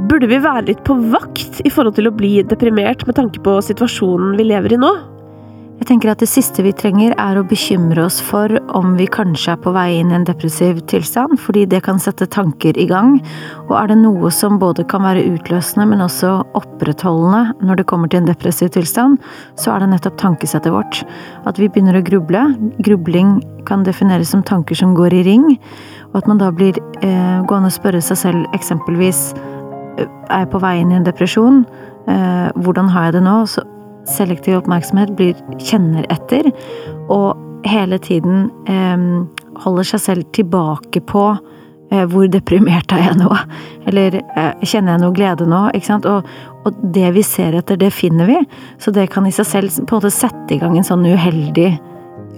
Burde 0.09 0.29
vi 0.31 0.39
være 0.41 0.69
litt 0.71 0.81
på 0.87 0.95
vakt 1.13 1.61
i 1.67 1.71
forhold 1.73 1.99
til 1.99 2.09
å 2.09 2.15
bli 2.15 2.39
deprimert 2.49 3.03
med 3.09 3.19
tanke 3.19 3.43
på 3.45 3.59
situasjonen 3.65 4.37
vi 4.39 4.47
lever 4.49 4.73
i 4.73 4.79
nå? 4.81 4.91
Jeg 5.81 5.89
tenker 5.89 6.11
at 6.13 6.21
det 6.21 6.29
siste 6.29 6.61
vi 6.61 6.75
trenger 6.77 7.15
er 7.17 7.39
å 7.41 7.45
bekymre 7.49 8.03
oss 8.05 8.19
for 8.21 8.53
om 8.77 8.95
vi 8.99 9.07
kanskje 9.09 9.55
er 9.55 9.61
på 9.65 9.73
vei 9.73 9.95
inn 9.97 10.11
i 10.13 10.17
en 10.19 10.27
depressiv 10.29 10.83
tilstand, 10.93 11.39
fordi 11.41 11.63
det 11.73 11.81
kan 11.87 12.01
sette 12.01 12.29
tanker 12.29 12.77
i 12.77 12.85
gang, 12.89 13.15
og 13.67 13.73
er 13.81 13.89
det 13.89 13.97
noe 14.03 14.29
som 14.35 14.59
både 14.61 14.85
kan 14.89 15.07
være 15.07 15.25
utløsende, 15.31 15.87
men 15.89 16.05
også 16.05 16.35
opprettholdende 16.59 17.57
når 17.65 17.81
det 17.81 17.87
kommer 17.89 18.13
til 18.13 18.21
en 18.21 18.29
depressiv 18.29 18.69
tilstand, 18.77 19.17
så 19.57 19.73
er 19.73 19.81
det 19.81 19.95
nettopp 19.95 20.19
tankesettet 20.21 20.75
vårt. 20.75 21.01
At 21.49 21.57
vi 21.61 21.71
begynner 21.73 21.97
å 21.97 22.05
gruble. 22.05 22.45
Grubling 22.85 23.39
kan 23.69 23.87
defineres 23.89 24.35
som 24.35 24.45
tanker 24.45 24.77
som 24.77 24.93
går 24.99 25.17
i 25.17 25.25
ring, 25.33 25.49
og 26.11 26.21
at 26.21 26.29
man 26.29 26.45
da 26.45 26.53
blir 26.53 26.77
eh, 27.01 27.41
gående 27.49 27.73
og 27.73 27.79
spørre 27.81 28.05
seg 28.05 28.21
selv 28.27 28.61
eksempelvis 28.61 29.31
«Øh, 29.33 29.60
er 30.31 30.49
på 30.51 30.61
vei 30.63 30.79
inn 30.81 30.93
i 30.93 30.99
en 30.99 31.07
depresjon? 31.07 31.65
Eh, 32.09 32.49
hvordan 32.57 32.91
har 32.93 33.09
jeg 33.09 33.19
det 33.19 33.25
nå? 33.27 33.37
Så 33.51 33.65
selektiv 34.09 34.59
oppmerksomhet 34.59 35.13
blir 35.19 35.39
kjenner 35.61 36.07
etter, 36.13 36.49
og 37.13 37.39
hele 37.69 38.01
tiden 38.03 38.49
eh, 38.71 39.07
holder 39.65 39.91
seg 39.93 40.05
selv 40.07 40.31
tilbake 40.37 41.03
på 41.07 41.25
eh, 41.93 42.07
hvor 42.11 42.31
deprimert 42.33 42.93
er 42.97 43.05
jeg 43.11 43.21
nå? 43.21 43.31
Eller 43.91 44.21
kjenner 44.65 44.97
jeg 44.97 45.05
noe 45.05 45.17
glede 45.17 45.49
nå? 45.49 45.67
Ikke 45.77 45.93
sant? 45.93 46.09
Og, 46.09 46.27
og, 46.65 46.83
det 46.95 47.13
vi 47.17 47.25
ser 47.27 47.59
etter, 47.61 47.79
det 47.81 47.93
finner 47.95 48.29
vi. 48.31 48.41
Så 48.81 48.95
det 48.97 49.11
kan 49.13 49.29
i 49.29 49.35
seg 49.35 49.49
selv 49.49 49.81
på 49.85 49.97
en 49.97 50.03
måte 50.03 50.15
sette 50.15 50.57
i 50.57 50.61
gang 50.63 50.77
en 50.79 50.87
sånn 50.87 51.07
uheldig 51.07 51.73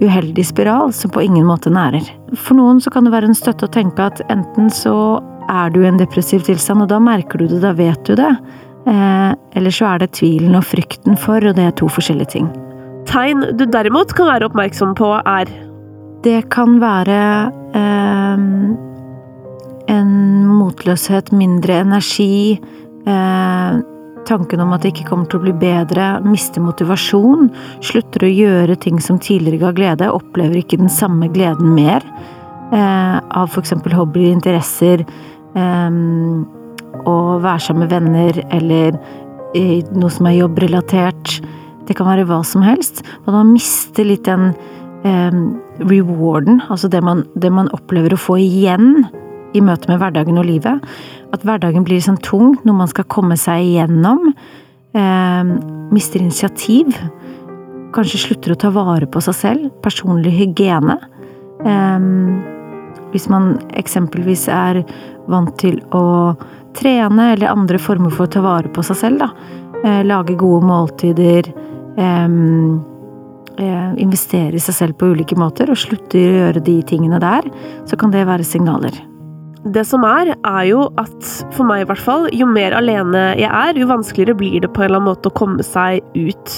uheldig 0.03 0.43
spiral 0.47 0.93
som 0.93 1.11
på 1.11 1.23
ingen 1.23 1.47
måte 1.47 1.71
nærer. 1.71 2.07
For 2.35 2.59
noen 2.59 2.81
så 2.83 2.91
kan 2.91 3.07
det 3.07 3.13
være 3.15 3.29
en 3.31 3.39
støtte 3.39 3.69
å 3.69 3.73
tenke 3.73 4.09
at 4.09 4.23
enten 4.33 4.71
så 4.73 4.95
er 5.51 5.73
du 5.73 5.83
i 5.83 5.89
en 5.89 6.01
depressiv 6.01 6.45
tilstand, 6.47 6.85
og 6.85 6.91
da 6.93 7.01
merker 7.03 7.43
du 7.43 7.49
det, 7.51 7.63
da 7.65 7.73
vet 7.77 8.03
du 8.09 8.15
det. 8.19 8.31
Eh, 8.87 9.31
eller 9.59 9.75
så 9.75 9.93
er 9.93 10.03
det 10.03 10.15
tvilen 10.19 10.57
og 10.59 10.67
frykten 10.67 11.19
for, 11.21 11.45
og 11.45 11.57
det 11.59 11.69
er 11.69 11.77
to 11.79 11.89
forskjellige 11.93 12.35
ting. 12.35 12.49
Tegn 13.11 13.45
du 13.59 13.67
derimot 13.67 14.15
kan 14.17 14.31
være 14.31 14.49
oppmerksom 14.51 14.97
på, 14.99 15.13
er 15.27 15.51
Det 16.23 16.45
kan 16.55 16.77
være 16.79 17.23
eh, 17.75 18.43
en 19.91 20.13
motløshet, 20.47 21.33
mindre 21.35 21.81
energi, 21.83 22.61
eh, 23.07 23.81
tanken 24.27 24.63
om 24.63 24.73
at 24.73 24.85
det 24.85 24.93
ikke 24.93 25.09
kommer 25.09 25.27
til 25.27 25.41
å 25.41 25.47
bli 25.47 25.55
bedre, 25.59 26.21
miste 26.23 26.63
motivasjon, 26.63 27.51
slutter 27.83 28.27
å 28.27 28.31
gjøre 28.31 28.79
ting 28.79 29.01
som 29.03 29.19
tidligere 29.19 29.65
ga 29.65 29.73
glede, 29.75 30.13
opplever 30.15 30.63
ikke 30.63 30.79
den 30.79 30.93
samme 30.93 31.27
gleden 31.35 31.75
mer 31.75 32.07
eh, 32.73 33.19
av 33.43 33.59
eksempel 33.61 33.95
hobbyer, 33.97 34.33
interesser, 34.33 35.05
eh, 35.55 35.91
å 37.09 37.17
være 37.43 37.61
sammen 37.61 37.87
med 37.87 37.93
venner 37.93 38.45
eller 38.52 38.99
noe 39.93 40.11
som 40.12 40.29
er 40.29 40.38
jobbrelatert. 40.41 41.41
Det 41.88 41.97
kan 41.99 42.09
være 42.09 42.26
hva 42.29 42.41
som 42.47 42.64
helst. 42.64 43.02
Men 43.26 43.37
man 43.37 43.52
mister 43.52 44.07
litt 44.07 44.25
den 44.29 44.52
eh, 45.05 45.35
rewarden, 45.83 46.62
altså 46.71 46.91
det 46.93 47.02
man, 47.05 47.25
det 47.35 47.52
man, 47.52 47.71
opplever 47.75 48.14
å 48.14 48.21
få 48.21 48.38
igjen 48.43 49.05
i 49.52 49.61
møte 49.64 49.91
med 49.91 50.00
hverdagen 50.00 50.41
og 50.41 50.49
livet. 50.49 50.85
At 51.35 51.45
hverdagen 51.45 51.85
blir 51.85 52.00
sånn 52.05 52.21
tung, 52.25 52.57
noe 52.64 52.79
man 52.79 52.91
skal 52.91 53.09
komme 53.12 53.37
seg 53.41 53.67
igjennom. 53.67 54.33
Eh, 54.97 55.52
mister 55.93 56.23
initiativ. 56.23 56.97
Kanskje 57.93 58.23
slutter 58.23 58.55
å 58.55 58.61
ta 58.61 58.73
vare 58.73 59.09
på 59.11 59.21
seg 59.25 59.37
selv. 59.37 59.69
Personlig 59.85 60.33
hygiene. 60.38 60.97
Eh, 61.67 62.09
hvis 63.12 63.28
man 63.33 63.54
eksempelvis 63.78 64.49
er 64.52 64.83
vant 65.31 65.54
til 65.61 65.78
å 65.95 66.35
trene 66.76 67.33
eller 67.35 67.52
andre 67.52 67.81
former 67.81 68.12
for 68.12 68.26
å 68.26 68.33
ta 68.33 68.42
vare 68.45 68.73
på 68.73 68.85
seg 68.87 68.99
selv, 68.99 69.23
da. 69.23 69.31
Eh, 69.83 70.02
lage 70.07 70.38
gode 70.40 70.66
måltider. 70.66 71.52
Eh, 71.97 72.28
investere 74.00 74.57
i 74.57 74.62
seg 74.64 74.75
selv 74.75 74.97
på 74.99 75.12
ulike 75.12 75.37
måter, 75.37 75.69
og 75.71 75.76
slutte 75.76 76.16
å 76.16 76.37
gjøre 76.40 76.64
de 76.64 76.78
tingene 76.88 77.21
der, 77.21 77.45
så 77.87 77.99
kan 78.00 78.11
det 78.11 78.25
være 78.26 78.47
signaler. 78.49 78.97
Det 79.62 79.85
som 79.87 80.02
er, 80.02 80.33
er 80.35 80.64
jo 80.66 80.88
at 80.99 81.28
for 81.54 81.62
meg 81.69 81.85
i 81.85 81.87
hvert 81.87 82.02
fall, 82.02 82.25
jo 82.35 82.49
mer 82.50 82.75
alene 82.75 83.28
jeg 83.38 83.47
er, 83.47 83.78
jo 83.78 83.87
vanskeligere 83.87 84.35
blir 84.40 84.57
det 84.64 84.73
på 84.75 84.83
en 84.83 84.88
eller 84.88 84.99
annen 84.99 85.12
måte 85.12 85.31
å 85.31 85.37
komme 85.38 85.62
seg 85.62 86.02
ut. 86.16 86.54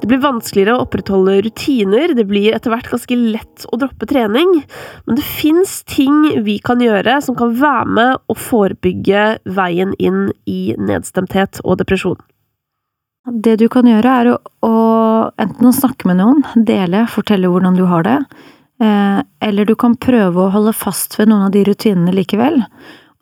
Det 0.00 0.08
blir 0.08 0.22
vanskeligere 0.22 0.78
å 0.78 0.86
opprettholde 0.86 1.42
rutiner, 1.44 2.14
det 2.16 2.24
blir 2.30 2.56
etter 2.56 2.72
hvert 2.72 2.88
ganske 2.88 3.20
lett 3.20 3.68
å 3.68 3.80
droppe 3.82 4.08
trening. 4.08 4.62
Men 5.04 5.20
det 5.20 5.26
fins 5.28 5.82
ting 5.92 6.40
vi 6.46 6.56
kan 6.64 6.80
gjøre 6.80 7.18
som 7.26 7.36
kan 7.36 7.52
være 7.60 7.94
med 8.00 8.32
å 8.32 8.38
forebygge 8.38 9.28
veien 9.58 9.92
inn 10.00 10.30
i 10.48 10.72
nedstemthet 10.80 11.60
og 11.66 11.82
depresjon. 11.82 12.16
Det 13.28 13.58
du 13.60 13.66
kan 13.68 13.84
gjøre, 13.84 14.20
er 14.22 14.32
å, 14.32 14.38
å 14.64 14.76
enten 15.36 15.68
å 15.68 15.76
snakke 15.76 16.08
med 16.08 16.22
noen, 16.22 16.46
dele, 16.56 17.04
fortelle 17.12 17.50
hvordan 17.52 17.76
du 17.76 17.84
har 17.90 18.08
det 18.08 18.22
eller 18.78 19.66
du 19.66 19.72
kan 19.74 19.96
prøve 19.98 20.44
å 20.44 20.52
holde 20.54 20.72
fast 20.76 21.16
ved 21.18 21.30
noen 21.30 21.48
av 21.48 21.54
de 21.54 21.64
rutinene 21.66 22.12
likevel. 22.14 22.60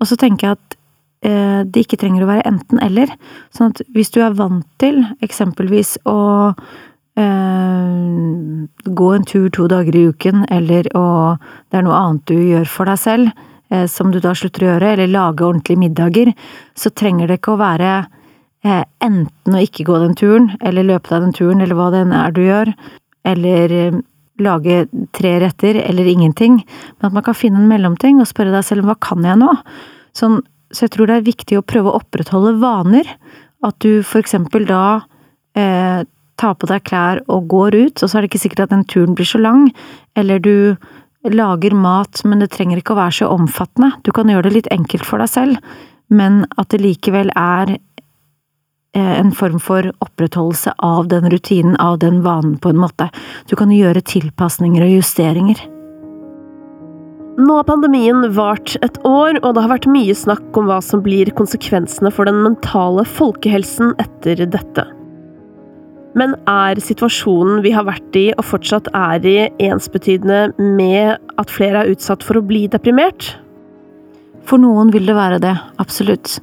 Og 0.01 0.11
så 0.11 0.19
tenker 0.21 0.49
jeg 0.49 0.59
at 0.59 0.77
eh, 1.27 1.61
det 1.65 1.87
ikke 1.87 2.01
trenger 2.01 2.25
å 2.25 2.31
være 2.31 2.47
enten-eller. 2.49 3.13
Sånn 3.55 3.73
at 3.73 3.83
hvis 3.95 4.13
du 4.15 4.21
er 4.25 4.37
vant 4.37 4.67
til 4.83 5.03
eksempelvis 5.25 5.97
å 6.09 6.19
eh, 7.17 7.93
gå 9.01 9.11
en 9.15 9.29
tur 9.29 9.49
to 9.55 9.69
dager 9.73 9.97
i 9.97 10.07
uken, 10.11 10.45
eller 10.53 10.91
å 10.97 11.07
det 11.71 11.81
er 11.81 11.87
noe 11.87 12.01
annet 12.01 12.27
du 12.29 12.37
gjør 12.37 12.69
for 12.71 12.91
deg 12.91 13.01
selv, 13.01 13.47
eh, 13.71 13.87
som 13.91 14.13
du 14.13 14.21
da 14.21 14.35
slutter 14.37 14.67
å 14.67 14.71
gjøre, 14.75 14.93
eller 14.95 15.15
lage 15.15 15.47
ordentlige 15.47 15.83
middager, 15.87 16.35
så 16.77 16.93
trenger 16.93 17.31
det 17.31 17.41
ikke 17.41 17.57
å 17.57 17.63
være 17.63 17.95
eh, 18.67 18.85
enten 19.05 19.57
å 19.57 19.65
ikke 19.65 19.89
gå 19.89 20.03
den 20.05 20.19
turen, 20.19 20.53
eller 20.61 20.87
løpe 20.93 21.15
deg 21.15 21.27
den 21.29 21.39
turen, 21.41 21.65
eller 21.65 21.79
hva 21.79 21.91
det 21.95 22.05
enn 22.05 22.15
er 22.17 22.37
du 22.37 22.45
gjør, 22.45 22.77
eller 23.27 23.81
lage 24.43 24.85
tre 25.17 25.37
retter 25.43 25.79
eller 25.81 26.09
ingenting, 26.11 26.59
men 26.99 27.09
at 27.09 27.15
man 27.15 27.25
kan 27.27 27.37
finne 27.37 27.63
en 27.63 27.71
mellomting 27.71 28.21
og 28.21 28.29
spørre 28.31 28.55
deg 28.55 28.67
selv 28.67 28.89
hva 28.89 28.97
kan 29.01 29.25
jeg 29.25 29.41
nå? 29.41 29.55
Sånn, 30.17 30.41
så 30.73 30.87
jeg 30.87 30.97
tror 30.97 31.11
det 31.11 31.19
er 31.19 31.31
viktig 31.31 31.59
å 31.59 31.65
prøve 31.65 31.93
å 31.93 32.01
opprettholde 32.01 32.57
vaner. 32.61 33.09
At 33.65 33.79
du 33.85 34.03
for 34.05 34.21
eksempel 34.21 34.67
da 34.69 35.07
eh, 35.57 36.05
tar 36.37 36.55
på 36.61 36.69
deg 36.69 36.85
klær 36.89 37.23
og 37.33 37.49
går 37.53 37.77
ut, 37.77 38.03
og 38.03 38.09
så 38.09 38.19
er 38.19 38.25
det 38.25 38.33
ikke 38.33 38.45
sikkert 38.45 38.67
at 38.67 38.75
den 38.75 38.87
turen 38.89 39.17
blir 39.17 39.29
så 39.29 39.41
lang, 39.41 39.71
eller 40.19 40.43
du 40.43 40.77
lager 41.33 41.75
mat, 41.75 42.23
men 42.25 42.43
det 42.43 42.53
trenger 42.55 42.81
ikke 42.81 42.95
å 42.95 43.01
være 43.01 43.19
så 43.19 43.31
omfattende. 43.33 43.95
Du 44.07 44.13
kan 44.15 44.31
gjøre 44.31 44.49
det 44.49 44.57
litt 44.61 44.73
enkelt 44.75 45.07
for 45.09 45.23
deg 45.23 45.33
selv, 45.33 45.79
men 46.13 46.45
at 46.61 46.71
det 46.71 46.83
likevel 46.85 47.33
er 47.35 47.79
en 48.97 49.33
form 49.37 49.61
for 49.63 49.89
opprettholdelse 50.05 50.73
av 50.85 51.09
den 51.13 51.31
rutinen, 51.33 51.77
av 51.83 51.99
den 52.03 52.23
vanen, 52.25 52.57
på 52.59 52.73
en 52.73 52.81
måte. 52.81 53.09
Du 53.51 53.57
kan 53.57 53.73
gjøre 53.75 54.05
tilpasninger 54.05 54.85
og 54.87 54.95
justeringer. 54.99 55.63
Nå 57.37 57.59
har 57.59 57.67
pandemien 57.69 58.23
vart 58.33 58.79
et 58.81 58.97
år, 59.05 59.37
og 59.43 59.51
det 59.55 59.65
har 59.65 59.75
vært 59.75 59.89
mye 59.93 60.15
snakk 60.17 60.57
om 60.57 60.71
hva 60.71 60.79
som 60.81 61.03
blir 61.05 61.29
konsekvensene 61.37 62.09
for 62.15 62.29
den 62.29 62.39
mentale 62.47 63.05
folkehelsen 63.05 63.93
etter 64.01 64.41
dette. 64.49 64.87
Men 66.17 66.33
er 66.49 66.81
situasjonen 66.81 67.61
vi 67.65 67.75
har 67.77 67.85
vært 67.85 68.17
i 68.17 68.31
og 68.39 68.47
fortsatt 68.49 68.89
er 68.97 69.27
i, 69.29 69.37
ensbetydende 69.67 70.55
med 70.57 71.21
at 71.37 71.53
flere 71.53 71.83
er 71.83 71.93
utsatt 71.93 72.25
for 72.25 72.41
å 72.41 72.47
bli 72.47 72.65
deprimert? 72.73 73.35
For 74.49 74.63
noen 74.63 74.95
vil 74.95 75.05
det 75.05 75.19
være 75.19 75.43
det, 75.43 75.53
absolutt. 75.83 76.39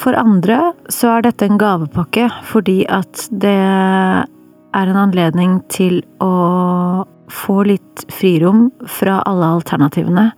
For 0.00 0.16
andre 0.18 0.72
så 0.92 1.16
er 1.16 1.26
dette 1.26 1.48
en 1.48 1.60
gavepakke 1.60 2.28
fordi 2.46 2.82
at 2.92 3.26
det 3.30 3.56
er 3.56 4.90
en 4.90 5.00
anledning 5.00 5.60
til 5.72 6.02
å 6.22 7.06
få 7.32 7.62
litt 7.66 8.04
frirom 8.12 8.68
fra 8.86 9.18
alle 9.26 9.48
alternativene 9.56 10.30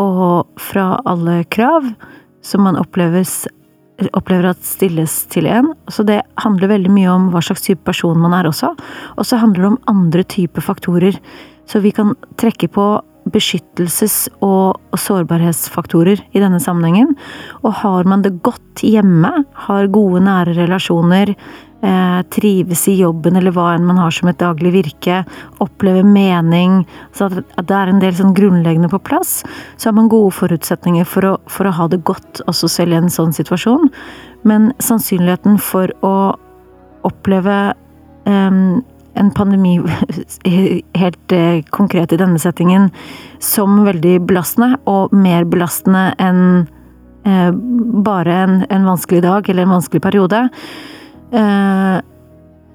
og 0.00 0.48
fra 0.60 0.94
alle 1.08 1.42
krav 1.52 1.90
som 2.46 2.64
man 2.64 2.78
oppleves, 2.80 3.44
opplever 4.16 4.52
at 4.54 4.64
stilles 4.64 5.26
til 5.32 5.48
en. 5.50 5.74
Så 5.92 6.06
det 6.08 6.22
handler 6.40 6.72
veldig 6.72 6.92
mye 6.94 7.10
om 7.12 7.28
hva 7.34 7.42
slags 7.44 7.66
type 7.66 7.84
person 7.84 8.20
man 8.22 8.32
er 8.36 8.48
også. 8.48 8.72
Og 9.18 9.28
så 9.28 9.40
handler 9.42 9.66
det 9.66 9.72
om 9.74 9.80
andre 9.92 10.24
typer 10.24 10.64
faktorer. 10.64 11.18
Så 11.68 11.82
vi 11.84 11.92
kan 11.94 12.14
trekke 12.40 12.70
på 12.72 12.86
beskyttelses- 13.32 14.28
og 14.44 14.78
sårbarhetsfaktorer 14.98 16.22
i 16.32 16.42
denne 16.42 16.60
sammenhengen. 16.62 17.16
Og 17.64 17.80
har 17.82 18.08
man 18.08 18.22
det 18.22 18.38
godt 18.44 18.84
hjemme, 18.84 19.44
har 19.66 19.90
gode, 19.92 20.22
nære 20.26 20.56
relasjoner, 20.58 21.34
eh, 21.82 22.22
trives 22.30 22.86
i 22.88 22.96
jobben 23.00 23.36
eller 23.36 23.54
hva 23.54 23.74
enn 23.74 23.86
man 23.86 24.00
har 24.00 24.12
som 24.14 24.28
et 24.28 24.38
daglig 24.38 24.72
virke, 24.74 25.24
opplever 25.60 26.04
mening, 26.04 26.84
så 27.16 27.30
at 27.30 27.66
det 27.66 27.76
er 27.76 27.92
en 27.92 28.02
del 28.02 28.14
sånn 28.16 28.36
grunnleggende 28.36 28.90
på 28.92 29.02
plass, 29.02 29.40
så 29.76 29.90
har 29.90 29.96
man 29.98 30.10
gode 30.12 30.34
forutsetninger 30.36 31.06
for 31.08 31.26
å, 31.26 31.34
for 31.48 31.68
å 31.68 31.74
ha 31.76 31.88
det 31.88 32.04
godt 32.04 32.42
også 32.46 32.68
selv 32.68 32.92
i 32.96 33.00
en 33.00 33.12
sånn 33.12 33.32
situasjon. 33.36 33.90
Men 34.44 34.72
sannsynligheten 34.80 35.58
for 35.60 35.92
å 36.06 36.14
oppleve 37.06 37.74
um, 38.28 38.80
en 39.14 39.30
pandemi, 39.34 39.78
helt 41.02 41.32
eh, 41.32 41.62
konkret 41.70 42.12
i 42.12 42.20
denne 42.20 42.38
settingen, 42.38 42.90
som 43.42 43.82
veldig 43.86 44.18
belastende, 44.28 44.76
og 44.90 45.14
mer 45.16 45.46
belastende 45.50 46.10
enn 46.20 46.44
eh, 47.26 47.50
bare 48.06 48.38
en, 48.44 48.62
en, 48.68 48.88
vanskelig 48.88 49.24
dag 49.26 49.50
eller 49.50 49.66
en 49.66 49.76
vanskelig 49.76 50.02
periode, 50.04 50.46
eh, 51.32 51.98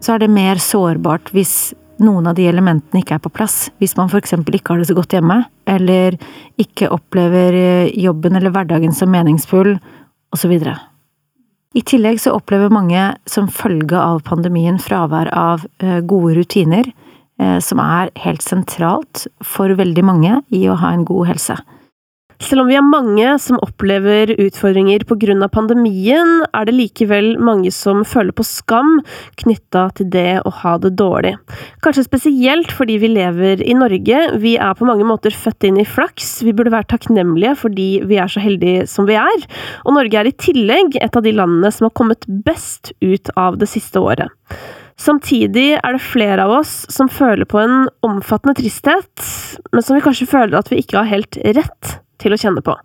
så 0.05 0.13
er 0.13 0.21
det 0.21 0.33
mer 0.33 0.61
sårbart 0.61 1.31
hvis 1.33 1.73
noen 2.03 2.27
av 2.27 2.35
de 2.35 2.43
elementene 2.49 2.99
ikke 2.99 3.15
er 3.15 3.23
på 3.23 3.31
plass. 3.31 3.69
Hvis 3.79 3.95
man 3.97 4.11
f.eks. 4.11 4.35
ikke 4.35 4.73
har 4.73 4.81
det 4.81 4.89
så 4.89 4.97
godt 4.97 5.15
hjemme, 5.15 5.45
eller 5.65 6.17
ikke 6.61 6.91
opplever 6.91 7.87
jobben 7.95 8.35
eller 8.35 8.51
hverdagen 8.51 8.93
som 8.93 9.09
meningsfull, 9.13 9.77
osv. 10.35 10.59
I 11.75 11.81
tillegg 11.83 12.22
så 12.24 12.31
opplever 12.38 12.72
mange 12.72 13.01
som 13.27 13.50
følge 13.51 14.00
av 14.00 14.22
pandemien 14.27 14.77
fravær 14.79 15.27
av 15.35 15.66
eh, 15.83 16.00
gode 16.07 16.38
rutiner, 16.38 16.88
eh, 17.42 17.57
som 17.59 17.81
er 17.83 18.14
helt 18.24 18.46
sentralt 18.46 19.25
for 19.44 19.74
veldig 19.75 20.05
mange 20.07 20.38
i 20.55 20.64
å 20.72 20.77
ha 20.79 20.94
en 20.96 21.03
god 21.07 21.33
helse. 21.33 21.57
Selv 22.43 22.65
om 22.65 22.69
vi 22.69 22.75
er 22.75 22.83
mange 22.83 23.29
som 23.39 23.59
opplever 23.63 24.33
utfordringer 24.35 25.05
pga. 25.07 25.48
pandemien, 25.48 26.43
er 26.53 26.65
det 26.65 26.75
likevel 26.75 27.37
mange 27.39 27.71
som 27.71 28.03
føler 28.03 28.35
på 28.35 28.43
skam 28.43 29.00
knytta 29.39 29.87
til 29.95 30.09
det 30.11 30.41
å 30.43 30.51
ha 30.51 30.77
det 30.77 30.95
dårlig. 31.00 31.35
Kanskje 31.81 32.05
spesielt 32.05 32.71
fordi 32.71 32.98
vi 33.00 33.13
lever 33.13 33.63
i 33.63 33.74
Norge. 33.74 34.37
Vi 34.39 34.55
er 34.57 34.75
på 34.75 34.85
mange 34.85 35.07
måter 35.07 35.31
født 35.31 35.63
inn 35.63 35.79
i 35.79 35.87
flaks. 35.87 36.43
Vi 36.43 36.53
burde 36.53 36.75
være 36.75 36.91
takknemlige 36.91 37.55
fordi 37.55 37.89
vi 38.03 38.19
er 38.19 38.27
så 38.27 38.43
heldige 38.43 38.85
som 38.87 39.07
vi 39.07 39.15
er. 39.15 39.50
Og 39.85 39.95
Norge 39.95 40.19
er 40.19 40.27
i 40.27 40.35
tillegg 40.35 41.00
et 41.01 41.15
av 41.15 41.24
de 41.24 41.35
landene 41.35 41.71
som 41.71 41.87
har 41.87 41.95
kommet 41.95 42.27
best 42.27 42.91
ut 43.01 43.31
av 43.39 43.59
det 43.61 43.71
siste 43.71 44.01
året. 44.01 44.31
Samtidig 45.00 45.75
er 45.75 45.95
det 45.95 46.03
flere 46.03 46.45
av 46.45 46.53
oss 46.61 46.85
som 46.91 47.09
føler 47.11 47.48
på 47.50 47.59
en 47.59 47.89
omfattende 48.05 48.55
tristhet, 48.55 49.27
men 49.75 49.83
som 49.83 49.98
vi 49.98 50.03
kanskje 50.05 50.29
føler 50.31 50.55
at 50.59 50.71
vi 50.71 50.79
ikke 50.79 51.01
har 51.01 51.11
helt 51.11 51.39
rett 51.57 51.98
til 52.25 52.35
å 52.35 52.42
kjenne 52.42 52.66
på. 52.66 52.75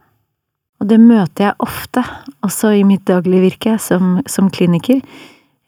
Og 0.81 0.89
det 0.89 1.01
møter 1.03 1.51
jeg 1.51 1.61
ofte, 1.61 2.05
også 2.47 2.73
i 2.79 2.87
mitt 2.89 3.05
daglige 3.09 3.45
virke 3.45 3.77
som, 3.83 4.19
som 4.31 4.49
kliniker. 4.53 5.03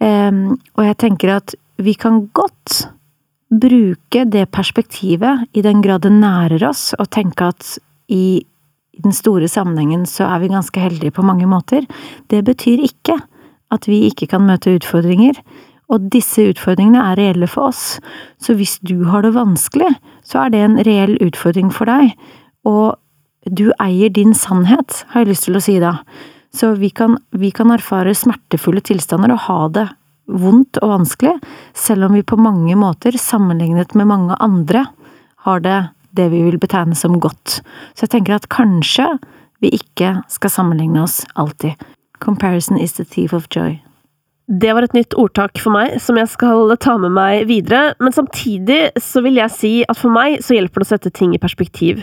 Um, 0.01 0.57
og 0.79 0.87
jeg 0.89 0.99
tenker 1.05 1.37
at 1.37 1.57
vi 1.83 1.95
kan 1.99 2.25
godt 2.35 2.87
bruke 3.53 4.25
det 4.25 4.47
perspektivet 4.55 5.45
i 5.53 5.65
den 5.65 5.83
grad 5.85 6.07
det 6.07 6.15
nærer 6.15 6.65
oss, 6.71 6.93
og 6.97 7.11
tenke 7.13 7.51
at 7.53 7.77
i, 8.13 8.45
den 9.03 9.15
store 9.17 9.49
sammenhengen 9.49 10.05
så 10.09 10.27
er 10.29 10.43
vi 10.43 10.51
ganske 10.53 10.81
heldige 10.81 11.15
på 11.17 11.25
mange 11.25 11.47
måter. 11.49 11.87
Det 12.29 12.43
betyr 12.45 12.83
ikke 12.85 13.17
at 13.73 13.89
vi 13.89 14.03
ikke 14.09 14.29
kan 14.35 14.45
møte 14.45 14.75
utfordringer. 14.77 15.39
Og 15.93 16.09
disse 16.13 16.45
utfordringene 16.53 17.01
er 17.01 17.19
reelle 17.21 17.49
for 17.49 17.71
oss. 17.73 17.97
Så 18.41 18.57
hvis 18.57 18.79
du 18.85 19.05
har 19.09 19.25
det 19.25 19.33
vanskelig, 19.37 19.91
så 20.25 20.45
er 20.45 20.53
det 20.53 20.61
en 20.61 20.79
reell 20.85 21.17
utfordring 21.25 21.73
for 21.73 21.89
deg. 21.89 22.13
Og 22.69 23.01
du 23.45 23.71
eier 23.83 24.13
din 24.13 24.35
sannhet, 24.35 25.05
har 25.13 25.23
jeg 25.23 25.33
lyst 25.33 25.49
til 25.49 25.59
å 25.59 25.65
si 25.65 25.79
da. 25.83 25.97
Så 26.55 26.75
vi 26.79 26.91
kan, 26.91 27.17
vi 27.31 27.51
kan 27.55 27.73
erfare 27.73 28.15
smertefulle 28.15 28.83
tilstander 28.85 29.33
og 29.35 29.45
ha 29.49 29.59
det 29.73 29.87
vondt 30.33 30.79
og 30.83 30.93
vanskelig, 30.93 31.35
selv 31.75 32.07
om 32.07 32.17
vi 32.17 32.23
på 32.23 32.39
mange 32.39 32.77
måter, 32.79 33.17
sammenlignet 33.19 33.97
med 33.99 34.09
mange 34.11 34.37
andre, 34.41 34.87
har 35.47 35.65
det 35.65 35.79
det 36.13 36.29
vi 36.29 36.43
vil 36.45 36.61
betegne 36.61 36.97
som 36.97 37.19
godt. 37.21 37.61
Så 37.97 38.05
jeg 38.05 38.13
tenker 38.17 38.37
at 38.37 38.51
kanskje 38.53 39.09
vi 39.65 39.73
ikke 39.73 40.19
skal 40.31 40.53
sammenligne 40.53 41.03
oss 41.03 41.23
alltid. 41.35 41.81
Comparison 42.21 42.79
is 42.79 42.93
the 42.99 43.05
thief 43.05 43.33
of 43.33 43.49
joy. 43.49 43.81
Det 44.53 44.75
var 44.77 44.85
et 44.85 44.93
nytt 44.93 45.15
ordtak 45.17 45.57
for 45.63 45.73
meg 45.73 45.95
som 46.03 46.19
jeg 46.21 46.29
skal 46.29 46.75
ta 46.77 46.99
med 47.01 47.15
meg 47.17 47.47
videre, 47.49 47.95
men 48.05 48.13
samtidig 48.13 48.91
så 49.01 49.23
vil 49.25 49.39
jeg 49.41 49.55
si 49.55 49.71
at 49.89 49.97
for 49.97 50.13
meg 50.13 50.43
så 50.45 50.59
hjelper 50.59 50.83
det 50.83 50.89
å 50.89 50.91
sette 50.91 51.13
ting 51.17 51.33
i 51.33 51.41
perspektiv. 51.41 52.03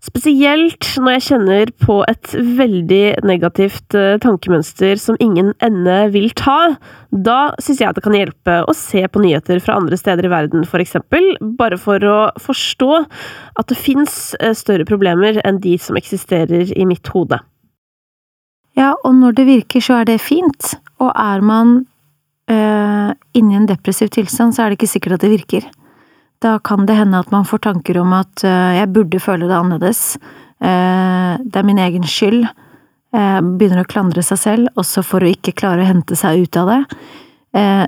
Spesielt 0.00 0.88
når 0.96 1.18
jeg 1.18 1.24
kjenner 1.26 1.72
på 1.84 1.98
et 2.08 2.32
veldig 2.32 3.02
negativt 3.28 3.92
uh, 3.98 4.16
tankemønster 4.24 4.96
som 4.98 5.20
ingen 5.20 5.52
ende 5.62 5.98
vil 6.16 6.32
ta. 6.32 6.78
Da 7.12 7.52
syns 7.60 7.84
jeg 7.84 7.94
det 7.94 8.06
kan 8.08 8.16
hjelpe 8.16 8.56
å 8.64 8.74
se 8.74 9.04
på 9.04 9.22
nyheter 9.22 9.60
fra 9.60 9.76
andre 9.76 10.00
steder 10.00 10.26
i 10.26 10.32
verden, 10.32 10.64
eksempel, 10.64 11.34
bare 11.60 11.76
for 11.76 12.00
å 12.08 12.18
forstå 12.40 12.92
at 13.04 13.68
det 13.68 13.78
fins 13.78 14.32
uh, 14.40 14.56
større 14.56 14.88
problemer 14.88 15.44
enn 15.44 15.60
de 15.60 15.76
som 15.76 16.00
eksisterer 16.00 16.72
i 16.72 16.88
mitt 16.88 17.12
hode. 17.12 17.42
Ja, 18.78 18.94
og 19.04 19.14
når 19.18 19.36
det 19.36 19.48
virker, 19.48 19.84
så 19.84 20.00
er 20.00 20.08
det 20.08 20.20
fint. 20.24 20.72
Og 21.02 21.12
er 21.12 21.44
man 21.44 21.74
øh, 22.50 23.10
inni 23.36 23.56
en 23.58 23.68
depressiv 23.68 24.08
tilstand, 24.12 24.54
så 24.54 24.64
er 24.64 24.72
det 24.72 24.80
ikke 24.80 24.94
sikkert 24.94 25.18
at 25.18 25.26
det 25.26 25.32
virker. 25.34 25.66
Da 26.42 26.56
kan 26.64 26.86
det 26.88 26.96
hende 26.98 27.20
at 27.20 27.30
man 27.32 27.46
får 27.46 27.62
tanker 27.68 28.00
om 28.00 28.14
at 28.16 28.44
øh, 28.44 28.76
jeg 28.78 28.92
burde 28.92 29.20
føle 29.20 29.48
det 29.48 29.58
annerledes. 29.58 30.18
øh, 30.62 31.38
det 31.44 31.56
er 31.56 31.68
min 31.68 31.78
egen 31.78 32.04
skyld. 32.04 32.46
Begynner 33.12 33.82
å 33.82 33.90
klandre 33.92 34.22
seg 34.24 34.38
selv, 34.40 34.68
også 34.80 35.02
for 35.04 35.20
å 35.20 35.28
ikke 35.28 35.52
klare 35.52 35.82
å 35.84 35.88
hente 35.90 36.16
seg 36.16 36.46
ut 36.46 36.56
av 36.56 36.70
det. 36.70 36.78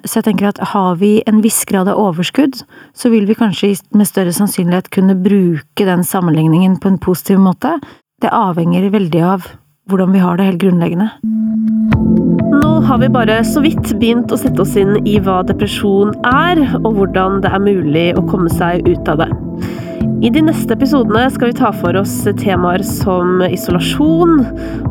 Så 0.04 0.18
jeg 0.18 0.26
tenker 0.26 0.50
at 0.50 0.60
har 0.74 0.98
vi 1.00 1.22
en 1.24 1.38
viss 1.40 1.62
grad 1.64 1.88
av 1.88 1.96
overskudd, 1.96 2.58
så 2.92 3.08
vil 3.08 3.24
vi 3.24 3.38
kanskje 3.38 3.70
med 3.96 4.04
større 4.04 4.34
sannsynlighet 4.36 4.92
kunne 4.92 5.16
bruke 5.16 5.88
den 5.88 6.04
sammenligningen 6.04 6.76
på 6.76 6.92
en 6.92 7.00
positiv 7.00 7.40
måte. 7.40 7.72
Det 8.20 8.36
avhenger 8.36 8.90
veldig 8.92 9.24
av 9.24 9.48
hvordan 9.90 10.12
vi 10.14 10.22
har 10.22 10.38
det 10.38 10.48
helt 10.48 10.62
grunnleggende. 10.62 11.10
Nå 12.62 12.72
har 12.88 12.98
vi 13.02 13.12
bare 13.12 13.40
så 13.44 13.62
vidt 13.64 13.92
begynt 14.00 14.32
å 14.32 14.38
sette 14.40 14.62
oss 14.64 14.76
inn 14.80 14.96
i 15.08 15.18
hva 15.22 15.42
depresjon 15.46 16.14
er, 16.30 16.60
og 16.82 16.94
hvordan 16.98 17.40
det 17.44 17.52
er 17.52 17.64
mulig 17.64 18.08
å 18.16 18.24
komme 18.28 18.52
seg 18.52 18.86
ut 18.88 19.10
av 19.12 19.24
det. 19.24 19.30
I 20.24 20.30
de 20.32 20.40
neste 20.46 20.72
episodene 20.72 21.26
skal 21.32 21.50
vi 21.50 21.56
ta 21.58 21.68
for 21.74 21.96
oss 22.00 22.12
temaer 22.40 22.80
som 22.86 23.42
isolasjon, 23.44 24.38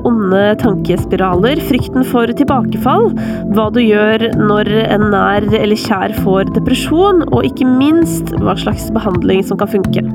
onde 0.06 0.42
tankespiraler, 0.62 1.62
frykten 1.70 2.06
for 2.06 2.30
tilbakefall, 2.30 3.10
hva 3.56 3.70
du 3.74 3.82
gjør 3.82 4.28
når 4.38 4.70
en 4.84 5.08
nær 5.14 5.48
eller 5.50 5.80
kjær 5.80 6.14
får 6.22 6.54
depresjon, 6.54 7.26
og 7.32 7.50
ikke 7.50 7.66
minst 7.66 8.36
hva 8.44 8.58
slags 8.62 8.92
behandling 8.94 9.42
som 9.48 9.58
kan 9.62 9.74
funke. 9.74 10.06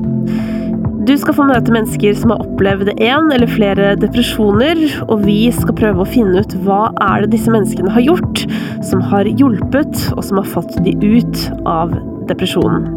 Du 1.09 1.15
skal 1.17 1.33
få 1.33 1.45
møte 1.49 1.73
mennesker 1.73 2.13
som 2.21 2.35
har 2.35 2.43
opplevd 2.45 2.91
én 3.01 3.31
eller 3.33 3.49
flere 3.49 3.95
depresjoner, 3.97 4.77
og 5.07 5.23
vi 5.23 5.47
skal 5.57 5.73
prøve 5.79 6.03
å 6.05 6.09
finne 6.09 6.43
ut 6.45 6.53
hva 6.67 6.91
er 7.01 7.25
det 7.25 7.31
disse 7.33 7.49
menneskene 7.49 7.95
har 7.95 8.05
gjort 8.05 8.43
som 8.85 9.01
har 9.09 9.31
hjulpet, 9.41 10.03
og 10.13 10.21
som 10.27 10.37
har 10.43 10.51
fått 10.53 10.77
de 10.85 10.93
ut 11.01 11.47
av 11.65 11.97
depresjonen. 12.29 12.91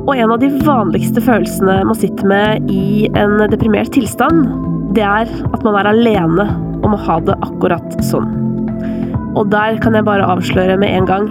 Og 0.00 0.16
en 0.16 0.34
av 0.34 0.42
de 0.42 0.50
vanligste 0.66 1.22
følelsene 1.22 1.78
man 1.86 2.00
sitter 2.00 2.26
med 2.26 2.66
i 2.74 3.06
en 3.14 3.38
deprimert 3.54 3.94
tilstand, 3.94 4.50
det 4.98 5.06
er 5.06 5.30
at 5.30 5.62
man 5.62 5.78
er 5.78 5.92
alene 5.92 6.48
om 6.82 6.96
å 6.98 7.02
ha 7.06 7.20
det 7.22 7.38
akkurat 7.46 8.00
sånn. 8.02 8.34
Og 9.38 9.46
der 9.54 9.78
kan 9.84 9.94
jeg 9.94 10.10
bare 10.10 10.26
avsløre 10.26 10.74
med 10.82 10.90
en 10.90 11.06
gang 11.06 11.30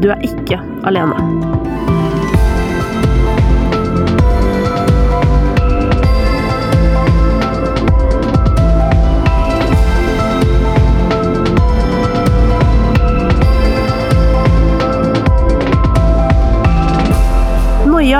du 0.00 0.08
er 0.14 0.24
ikke 0.24 0.62
alene. 0.88 1.76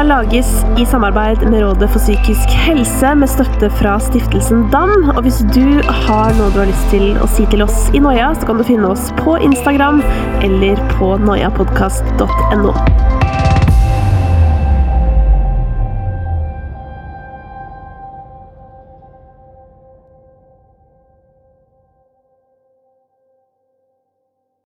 Lages 0.09 0.49
i 0.81 0.87
samarbeid 0.87 1.43
med 1.51 1.63
Rådet 1.63 1.91
for 1.93 2.01
psykisk 2.01 2.55
helse, 2.65 3.15
med 3.15 3.29
støtte 3.29 3.71
fra 3.81 3.99
stiftelsen 4.01 4.67
DAM. 4.73 5.11
Og 5.17 5.23
hvis 5.27 5.43
du 5.55 5.83
har 5.85 6.33
noe 6.39 6.53
du 6.55 6.63
har 6.63 6.71
lyst 6.71 6.89
til 6.95 7.13
å 7.21 7.29
si 7.37 7.47
til 7.53 7.65
oss 7.67 7.89
i 7.93 8.03
Noia, 8.03 8.33
så 8.39 8.49
kan 8.49 8.61
du 8.61 8.67
finne 8.69 8.89
oss 8.95 9.11
på 9.21 9.37
Instagram 9.51 10.03
eller 10.47 10.81
på 10.97 11.15
noiapodkast.no. 11.29 13.18